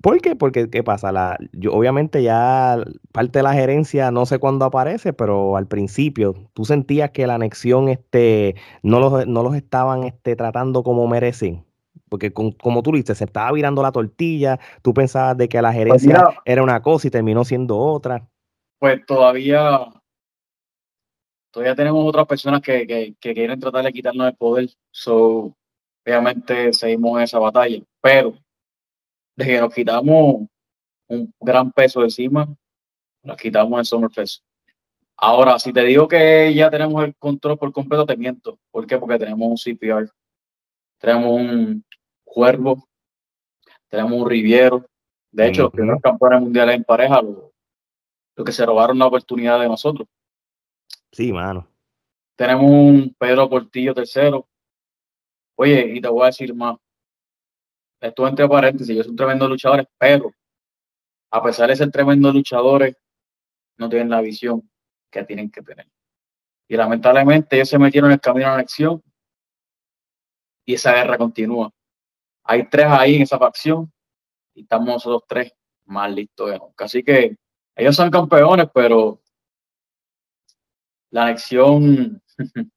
[0.00, 0.36] ¿Por qué?
[0.36, 1.10] Porque, ¿qué pasa?
[1.10, 2.76] La, yo, obviamente ya
[3.10, 7.34] parte de la gerencia, no sé cuándo aparece, pero al principio tú sentías que la
[7.34, 11.64] anexión este, no, los, no los estaban este, tratando como merecen.
[12.08, 15.78] Porque como tú dices, se estaba virando la tortilla, tú pensabas de que la pues
[15.78, 18.26] gerencia era una cosa y terminó siendo otra.
[18.78, 19.80] Pues todavía,
[21.50, 24.70] todavía tenemos otras personas que, que quieren tratar de quitarnos el poder.
[24.90, 25.57] So,
[26.08, 28.34] obviamente seguimos en esa batalla, pero
[29.36, 30.48] desde que nos quitamos
[31.08, 32.48] un gran peso encima,
[33.22, 34.42] nos quitamos el Summerfest.
[35.16, 38.58] Ahora, si te digo que ya tenemos el control por completo, te miento.
[38.70, 38.98] ¿Por qué?
[38.98, 40.10] Porque tenemos un CPR,
[40.98, 41.84] tenemos un
[42.24, 42.88] Cuervo,
[43.88, 44.86] tenemos un Riviero.
[45.30, 47.52] De hecho, los primeros campeones mundiales en pareja, lo,
[48.44, 50.08] que se robaron la oportunidad de nosotros.
[51.10, 51.66] Sí, mano.
[52.36, 54.46] Tenemos un Pedro Portillo tercero,
[55.60, 56.76] Oye, y te voy a decir más.
[58.00, 60.32] Esto entre paréntesis, ellos son tremendos luchadores, pero
[61.32, 62.96] a pesar de ser tremendos luchadores,
[63.76, 64.70] no tienen la visión
[65.10, 65.88] que tienen que tener.
[66.68, 69.02] Y lamentablemente ellos se metieron en el camino a la elección
[70.64, 71.72] y esa guerra continúa.
[72.44, 73.92] Hay tres ahí en esa facción
[74.54, 75.52] y estamos nosotros tres
[75.86, 76.60] más listos de.
[76.76, 77.36] Así que
[77.74, 79.20] ellos son campeones, pero
[81.10, 82.22] la anexión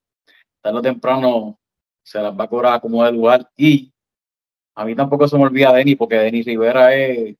[0.61, 1.60] tarde o temprano
[2.03, 3.49] se las va a cobrar como de lugar.
[3.55, 3.91] Y
[4.75, 7.35] a mí tampoco se me olvida Denis, porque Denis Rivera es,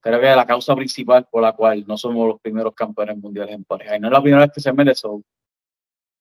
[0.00, 3.54] creo que es la causa principal por la cual no somos los primeros campeones mundiales
[3.54, 3.96] en pareja.
[3.96, 5.22] Y no es la primera vez que se eso.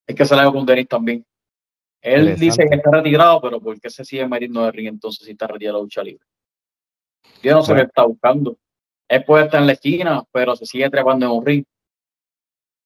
[0.06, 1.26] Es que se la con Denis también.
[2.02, 5.32] Él dice que está retirado, pero ¿por qué se sigue metiendo de ring entonces si
[5.32, 6.26] está retirado la lucha libre?
[7.42, 8.58] Yo no sé qué está buscando.
[9.08, 11.64] Él puede estar en la esquina, pero se sigue trepando en un ring.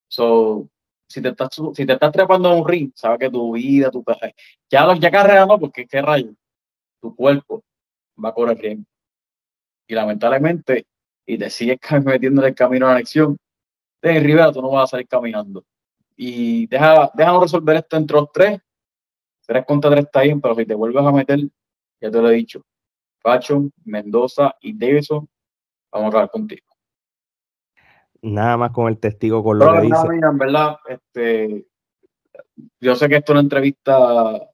[0.08, 0.70] So,
[1.08, 4.04] si te estás, si te estás trepando en un ring, sabes que tu vida, tu
[4.70, 6.34] ya, ya carrera no, porque qué rayo,
[7.02, 7.64] tu cuerpo
[8.24, 8.86] va a correr bien.
[9.88, 10.86] Y lamentablemente,
[11.26, 13.38] y te sigues metiendo en el camino a la elección,
[14.02, 15.64] de Rivera tú no vas a salir caminando.
[16.16, 18.60] Y deja, déjanos resolver esto entre los tres.
[19.46, 21.40] Tres contra tres está bien, pero si te vuelves a meter,
[22.02, 22.62] ya te lo he dicho,
[23.20, 25.28] Facho, Mendoza y Davidson,
[25.92, 26.67] vamos a hablar contigo
[28.28, 30.08] nada más con el testigo con lo que dice.
[30.08, 31.66] en verdad, este,
[32.80, 34.50] yo sé que esto es una entrevista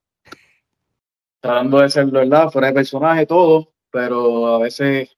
[1.40, 5.18] tratando de ser verdad, fuera de personaje, todo, pero a veces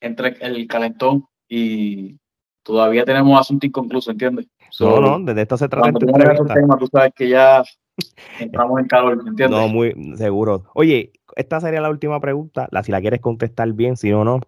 [0.00, 2.18] entre el calentón y
[2.62, 4.46] todavía tenemos asuntos inconclusos, ¿entiendes?
[4.80, 6.54] no, no, desde esto se trata de entrevista.
[6.54, 7.64] Tema, tú sabes que ya
[8.40, 9.50] entramos en calor, ¿entiendes?
[9.50, 10.64] No, muy seguro.
[10.74, 14.40] Oye, esta sería la última pregunta, la si la quieres contestar bien, si no, no.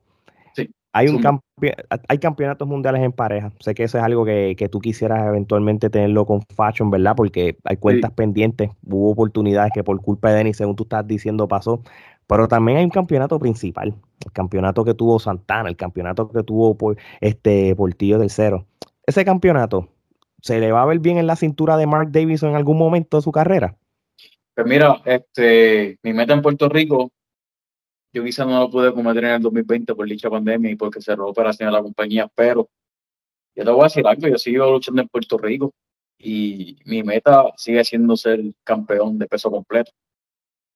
[0.97, 1.43] Hay, un
[2.09, 3.53] hay campeonatos mundiales en pareja.
[3.61, 7.15] Sé que eso es algo que, tú quisieras eventualmente tenerlo con Fashion, ¿verdad?
[7.15, 8.71] Porque hay cuentas pendientes.
[8.87, 11.83] Hubo oportunidades que por culpa de Denis, según tú estás diciendo, pasó.
[12.27, 13.95] Pero también hay un campeonato principal.
[14.25, 18.65] El campeonato que tuvo Santana, el campeonato que tuvo por, este, Portillo del Cero.
[19.07, 19.91] Ese campeonato,
[20.41, 23.19] ¿se le va a ver bien en la cintura de Mark Davidson en algún momento
[23.19, 23.77] de su carrera?
[24.55, 27.11] Pues mira, este, mi meta en Puerto Rico
[28.17, 31.29] yo quizá no lo pude cometer en el 2020 por dicha pandemia y porque cerró
[31.29, 32.71] operación de la compañía, pero
[33.55, 35.75] yo te voy a decir algo, yo sigo luchando en Puerto Rico
[36.19, 39.93] y mi meta sigue siendo ser campeón de peso completo.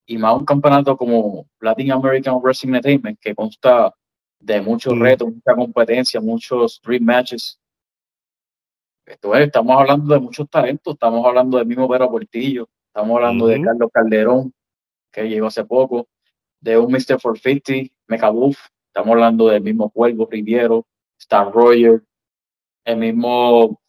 [0.04, 3.94] Y más un campeonato como Latin American Wrestling Entertainment, que consta
[4.38, 7.58] de muchos retos, mucha competencia, muchos street matches.
[9.06, 13.46] esto es, estamos hablando de muchos talentos, estamos hablando del mismo Pedro Portillo, estamos hablando
[13.46, 14.52] de Carlos Calderón,
[15.10, 16.06] que llegó hace poco,
[16.60, 17.18] de un Mr.
[17.20, 20.86] 450, Mecabuff, estamos hablando del mismo Cuervo Riviero,
[21.18, 22.02] Star Roger,
[22.84, 23.80] el mismo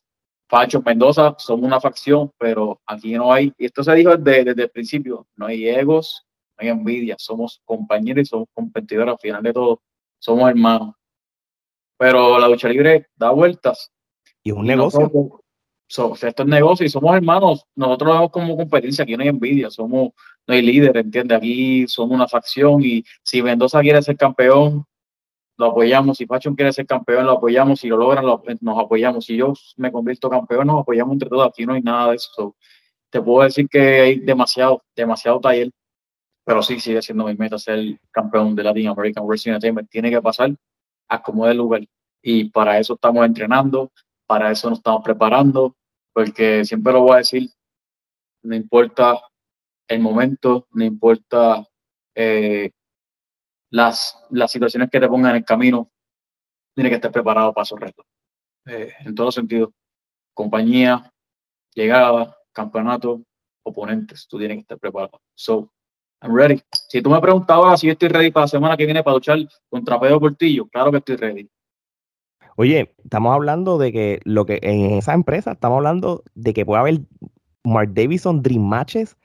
[0.47, 4.63] Pacho Mendoza, somos una facción, pero aquí no hay, y esto se dijo desde, desde
[4.63, 6.26] el principio, no hay egos,
[6.57, 9.82] no hay envidia, somos compañeros y somos competidores al final de todo,
[10.19, 10.95] somos hermanos.
[11.97, 13.91] Pero la lucha libre da vueltas.
[14.43, 15.41] Y es un negocio.
[15.91, 17.65] Esto es negocio y somos hermanos.
[17.75, 19.03] Nosotros lo vemos como competencia.
[19.03, 20.11] Aquí no hay envidia, somos,
[20.47, 21.37] no hay líder, ¿entiendes?
[21.37, 24.85] Aquí somos una facción y si Mendoza quiere ser campeón,
[25.57, 26.17] lo apoyamos.
[26.17, 27.79] Si Pachón quiere ser campeón, lo apoyamos.
[27.79, 28.25] Si lo logran,
[28.61, 29.25] nos apoyamos.
[29.25, 31.47] Si yo me convierto campeón, nos apoyamos entre todos.
[31.47, 32.55] Aquí no hay nada de eso.
[33.09, 35.69] te puedo decir que hay demasiado, demasiado taller.
[36.45, 39.89] Pero sí, sigue siendo mi meta ser campeón de Latin American Wrestling Entertainment.
[39.89, 40.55] Tiene que pasar
[41.09, 41.81] a como de lugar.
[42.23, 43.91] Y para eso estamos entrenando,
[44.25, 45.75] para eso nos estamos preparando,
[46.14, 47.49] porque siempre lo voy a decir,
[48.43, 49.20] no importa
[49.88, 51.66] el momento, no importa
[52.16, 52.72] eh,
[53.72, 55.91] las, las situaciones que te pongan en el camino,
[56.74, 58.05] tiene que estar preparado para esos retos.
[58.66, 59.70] Eh, en todos los sentidos.
[60.34, 61.12] Compañía,
[61.74, 63.22] llegada, campeonato,
[63.64, 65.22] oponentes, tú tienes que estar preparado.
[65.36, 65.72] So,
[66.22, 66.62] I'm ready.
[66.72, 69.39] Si tú me preguntabas si yo estoy ready para la semana que viene para luchar
[69.70, 71.49] contra Pedro Portillo, claro que estoy ready.
[72.55, 76.81] Oye, estamos hablando de que lo que en esa empresa estamos hablando de que puede
[76.81, 76.99] haber
[77.63, 79.17] Mark Davidson Dream Matches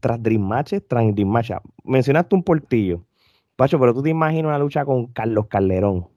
[0.00, 1.58] tras Dream Matches tras Dream Matches.
[1.84, 3.04] Mencionaste un Portillo.
[3.56, 6.08] Pacho, pero tú te imaginas una lucha con Carlos Calderón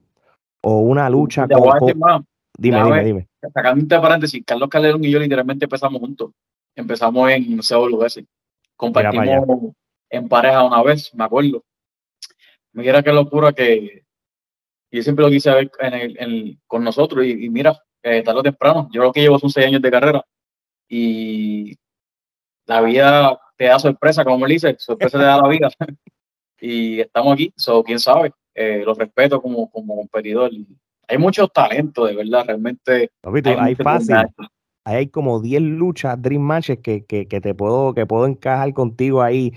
[0.62, 2.26] o una lucha con,
[2.56, 3.28] Dime, dime, dime.
[3.52, 6.30] Sacando un paréntesis, Carlos Calderón y yo literalmente empezamos juntos.
[6.76, 8.24] Empezamos en CWS.
[8.76, 9.74] Compartimos
[10.08, 11.64] en pareja una vez, me acuerdo.
[12.72, 14.03] Me quiera qué locura que
[14.96, 18.88] yo siempre lo quise ver en el, con nosotros y, mira, eh, tarde o temprano,
[18.92, 20.24] yo creo que llevo son seis años de carrera
[20.88, 21.74] y
[22.66, 25.68] la vida te da sorpresa, como me dice, sorpresa te da la vida.
[26.60, 30.50] y estamos aquí, so, quién sabe, eh, los respeto como, como competidor.
[31.08, 33.10] Hay muchos talentos, de verdad, realmente.
[33.58, 34.16] hay, fácil.
[34.84, 39.22] Hay como 10 luchas, Dream Matches, que, que, que, te puedo, que puedo encajar contigo
[39.22, 39.52] ahí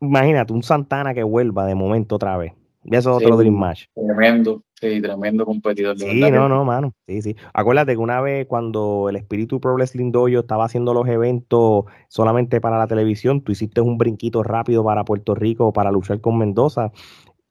[0.00, 2.52] imagínate, un Santana que vuelva de momento otra vez.
[2.84, 3.84] Y eso es otro Dream Match.
[3.94, 5.98] Tremendo, sí, tremendo competidor.
[5.98, 6.94] sí, no, no, mano.
[7.06, 7.36] Sí, sí.
[7.52, 12.60] Acuérdate que una vez cuando el Espíritu Pro Wrestling Dojo estaba haciendo los eventos solamente
[12.60, 16.92] para la televisión, tú hiciste un brinquito rápido para Puerto Rico para luchar con Mendoza.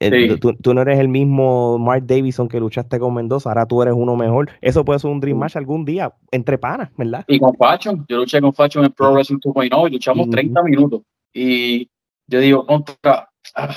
[0.01, 3.93] Eh, tú, no eres el mismo Mark Davison que luchaste con Mendoza, ahora tú eres
[3.95, 4.49] uno mejor.
[4.61, 7.25] Eso puede ser un Dream Match algún día, entre panas, ¿verdad?
[7.27, 11.01] Y con Facho, yo luché con Facho en Pro Wrestling 2.0 y luchamos 30 minutos.
[11.33, 11.89] Y
[12.27, 13.75] yo digo, contra, ah,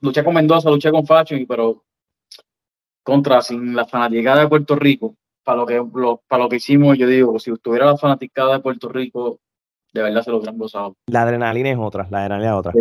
[0.00, 1.84] luché con Mendoza, luché con Facho, pero
[3.02, 5.82] contra, sin la fanaticada de Puerto Rico, para lo que,
[6.28, 9.40] para lo que hicimos, yo digo, si estuviera la fanaticada de Puerto Rico,
[9.92, 10.96] de verdad se lo hubieran gozado.
[11.06, 12.72] La adrenalina es otra, la adrenalina es otra.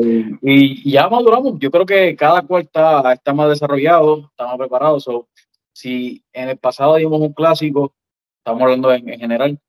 [0.41, 4.99] y, ya maduramos, yo creo que cada cual está, está más desarrollado, está más preparado.
[5.73, 7.93] si en el pasado dimos un clásico,
[8.37, 9.59] estamos hablando en, en general,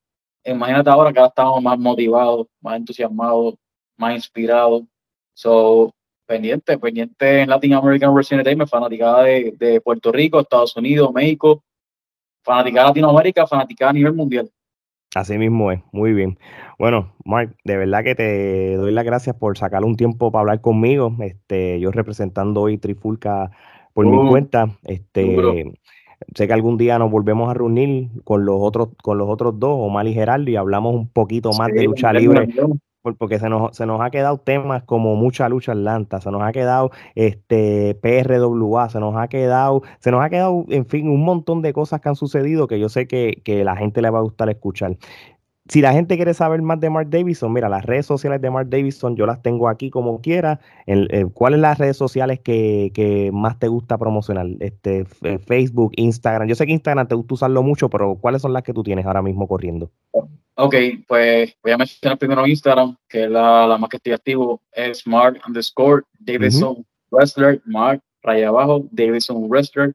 [0.45, 3.55] imagínate ahora que ahora estamos más motivados, más entusiasmados,
[3.97, 4.83] más inspirados.
[5.35, 5.95] So,
[6.31, 11.65] pendiente, pendiente en Latin American Wrestling Entertainment, fanaticada de, de, Puerto Rico, Estados Unidos, México,
[12.45, 14.49] fanaticada de Latinoamérica, fanaticada a nivel mundial.
[15.13, 16.39] Así mismo es, muy bien.
[16.79, 20.61] Bueno, Mark, de verdad que te doy las gracias por sacar un tiempo para hablar
[20.61, 21.17] conmigo.
[21.19, 23.51] Este, yo representando hoy Trifulca
[23.93, 24.69] por mi uh, cuenta.
[24.85, 25.75] Este,
[26.37, 29.77] sé que algún día nos volvemos a reunir con los otros, con los otros dos,
[29.81, 32.49] Omar y Geraldo, y hablamos un poquito más de lucha libre
[33.03, 36.53] porque se nos, se nos ha quedado temas como mucha lucha atlanta, se nos ha
[36.53, 41.63] quedado este PRWA, se nos ha quedado, se nos ha quedado, en fin, un montón
[41.63, 44.23] de cosas que han sucedido que yo sé que, que la gente le va a
[44.23, 44.97] gustar escuchar.
[45.71, 48.69] Si la gente quiere saber más de Mark Davidson, mira, las redes sociales de Mark
[48.69, 50.59] Davidson yo las tengo aquí como quiera.
[51.33, 54.49] ¿Cuáles las redes sociales que, que, más te gusta promocionar?
[54.59, 55.05] Este,
[55.47, 56.49] Facebook, Instagram.
[56.49, 59.07] Yo sé que Instagram te gusta usarlo mucho, pero ¿cuáles son las que tú tienes
[59.07, 59.93] ahora mismo corriendo?
[60.57, 60.75] Ok,
[61.07, 65.07] pues voy a mencionar primero Instagram, que es la, la más que estoy activo, es
[65.07, 69.93] Mark underscore Davidson Wrestler, Mark raya abajo, Davidson Wrestler.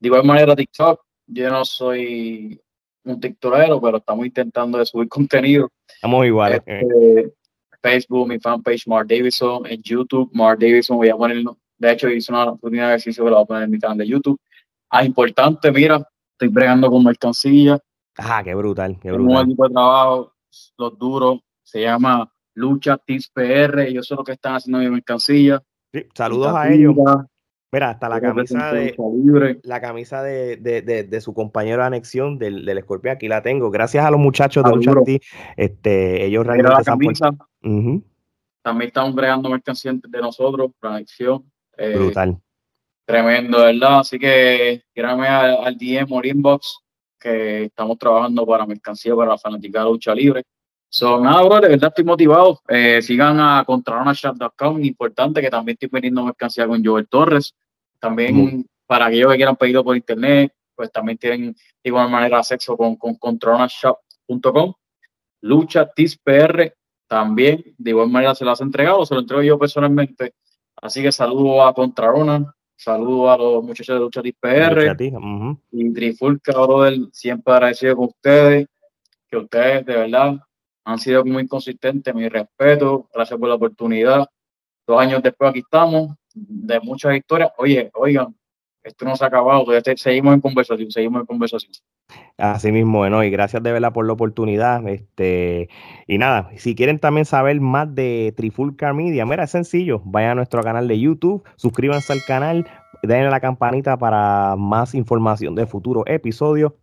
[0.00, 2.60] De igual manera TikTok, yo no soy
[3.04, 5.70] un tiktokero, pero estamos intentando de subir contenido.
[5.88, 6.60] Estamos iguales.
[6.64, 7.32] Este,
[7.80, 11.58] Facebook, mi fanpage Mark Davidson, en YouTube, Mark Davidson, voy a ponerlo.
[11.76, 13.98] De hecho, hice una rutina de ejercicio que lo voy a poner en mi canal
[13.98, 14.40] de YouTube.
[14.88, 17.78] Ah, importante, mira, estoy bregando con mercancía.
[18.16, 19.36] Ah, qué brutal, qué brutal.
[19.36, 20.32] Un equipo de trabajo,
[20.78, 25.62] los duros, se llama Lucha Tips PR, ellos son los que están haciendo mi mercancía.
[25.92, 26.94] Sí, saludos a ellos.
[27.74, 28.94] Mira, hasta la camisa de
[29.64, 33.68] la camisa de, de, su compañero de anexión del, del Escorpión, aquí la tengo.
[33.72, 34.92] Gracias a los muchachos de Lucha
[35.56, 36.84] este, ellos realmente
[38.62, 41.50] También están bregando mercancía de nosotros, la anexión.
[41.76, 42.38] Eh, Brutal.
[43.04, 43.98] Tremendo, ¿verdad?
[43.98, 46.78] Así que créanme al, DM o inbox
[47.18, 50.44] que estamos trabajando para mercancía para la fanática de lucha libre.
[50.88, 52.60] Son nada, bro, de verdad estoy motivado.
[52.68, 57.52] Eh, sigan a contraronachat.com, importante que también estoy vendiendo mercancía con Joel Torres.
[58.04, 62.76] También para aquellos que quieran pedido por internet, pues también tienen de igual manera sexo
[62.76, 64.74] con, con controlonashop.com.
[65.40, 66.74] Lucha TISPR
[67.08, 70.34] también de igual manera se las ha entregado, se lo entrego yo personalmente.
[70.76, 74.96] Así que saludo a Contrarona, saludo a los muchachos de Lucha TISPR
[75.72, 78.66] y Trifulca, brother, siempre agradecido con ustedes,
[79.30, 80.40] que ustedes de verdad
[80.84, 84.28] han sido muy consistentes, mi respeto, gracias por la oportunidad.
[84.86, 87.50] Dos años después aquí estamos, de muchas historias.
[87.56, 88.34] Oye, oigan,
[88.82, 89.64] esto no se ha acabado,
[89.96, 91.72] seguimos en conversación, seguimos en conversación.
[92.36, 94.86] Así mismo, bueno, y gracias de verdad por la oportunidad.
[94.88, 95.70] Este,
[96.06, 100.34] y nada, si quieren también saber más de Trifulca Media, mira, es sencillo, vayan a
[100.34, 102.66] nuestro canal de YouTube, suscríbanse al canal,
[103.02, 106.74] denle la campanita para más información de futuros episodios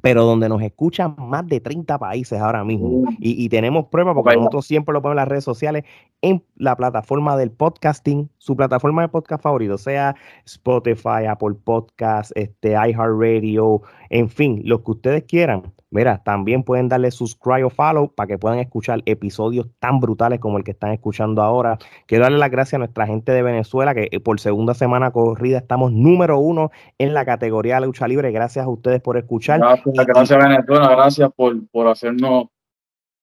[0.00, 2.88] pero donde nos escuchan más de 30 países ahora mismo.
[2.88, 3.16] Mm.
[3.18, 5.84] Y, tenemos pruebas porque nosotros siempre lo ponemos en las redes sociales,
[6.22, 12.72] en la plataforma del podcasting, su plataforma de podcast favorito, sea Spotify, Apple Podcast, este,
[12.72, 15.62] iHeartRadio, en fin, lo que ustedes quieran.
[15.90, 20.58] Mira, también pueden darle subscribe o follow para que puedan escuchar episodios tan brutales como
[20.58, 21.78] el que están escuchando ahora.
[22.06, 25.58] Quiero darle las gracias a nuestra gente de Venezuela, que eh, por segunda semana corrida
[25.58, 28.30] estamos número uno en la categoría de lucha libre.
[28.32, 29.60] Gracias a ustedes por escuchar.
[29.60, 32.48] Gracias, gracias Venezuela, gracias por, por hacernos,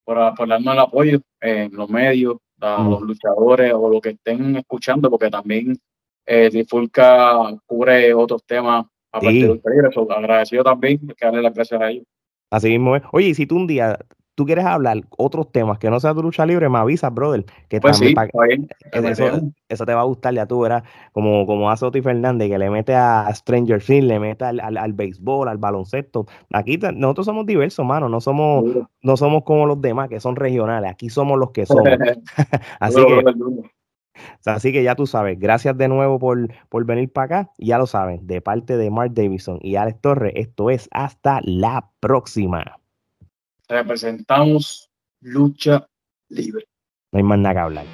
[0.03, 5.11] por, darnos el apoyo en los medios, a los luchadores o los que estén escuchando,
[5.11, 5.77] porque también
[6.25, 7.37] eh, Difulca
[7.67, 10.15] cubre otros temas aparte de lucha libre.
[10.17, 12.05] agradecido también, que darle las gracias a ellos.
[12.55, 13.03] Así mismo es.
[13.11, 13.99] Oye, y si tú un día
[14.35, 17.45] tú quieres hablar otros temas que no sea tu lucha libre, me avisas, brother.
[17.67, 18.13] Que pues sí,
[19.69, 22.69] eso, te va a gustar ya tú, verás, como, como hace Oti Fernández, que le
[22.69, 26.27] mete a Stranger Things, le mete al, al, béisbol, al baloncesto.
[26.53, 28.65] Aquí nosotros somos diversos, mano, no somos,
[29.01, 31.85] no somos como los demás, que son regionales, aquí somos los que somos.
[32.79, 33.74] así que...
[34.45, 37.51] Así que ya tú sabes, gracias de nuevo por, por venir para acá.
[37.57, 41.91] Ya lo saben, de parte de Mark Davison y Alex Torres, esto es hasta la
[41.99, 42.79] próxima.
[43.67, 44.91] Representamos
[45.21, 45.87] lucha
[46.29, 46.65] libre.
[47.11, 47.85] No hay más nada que hablar.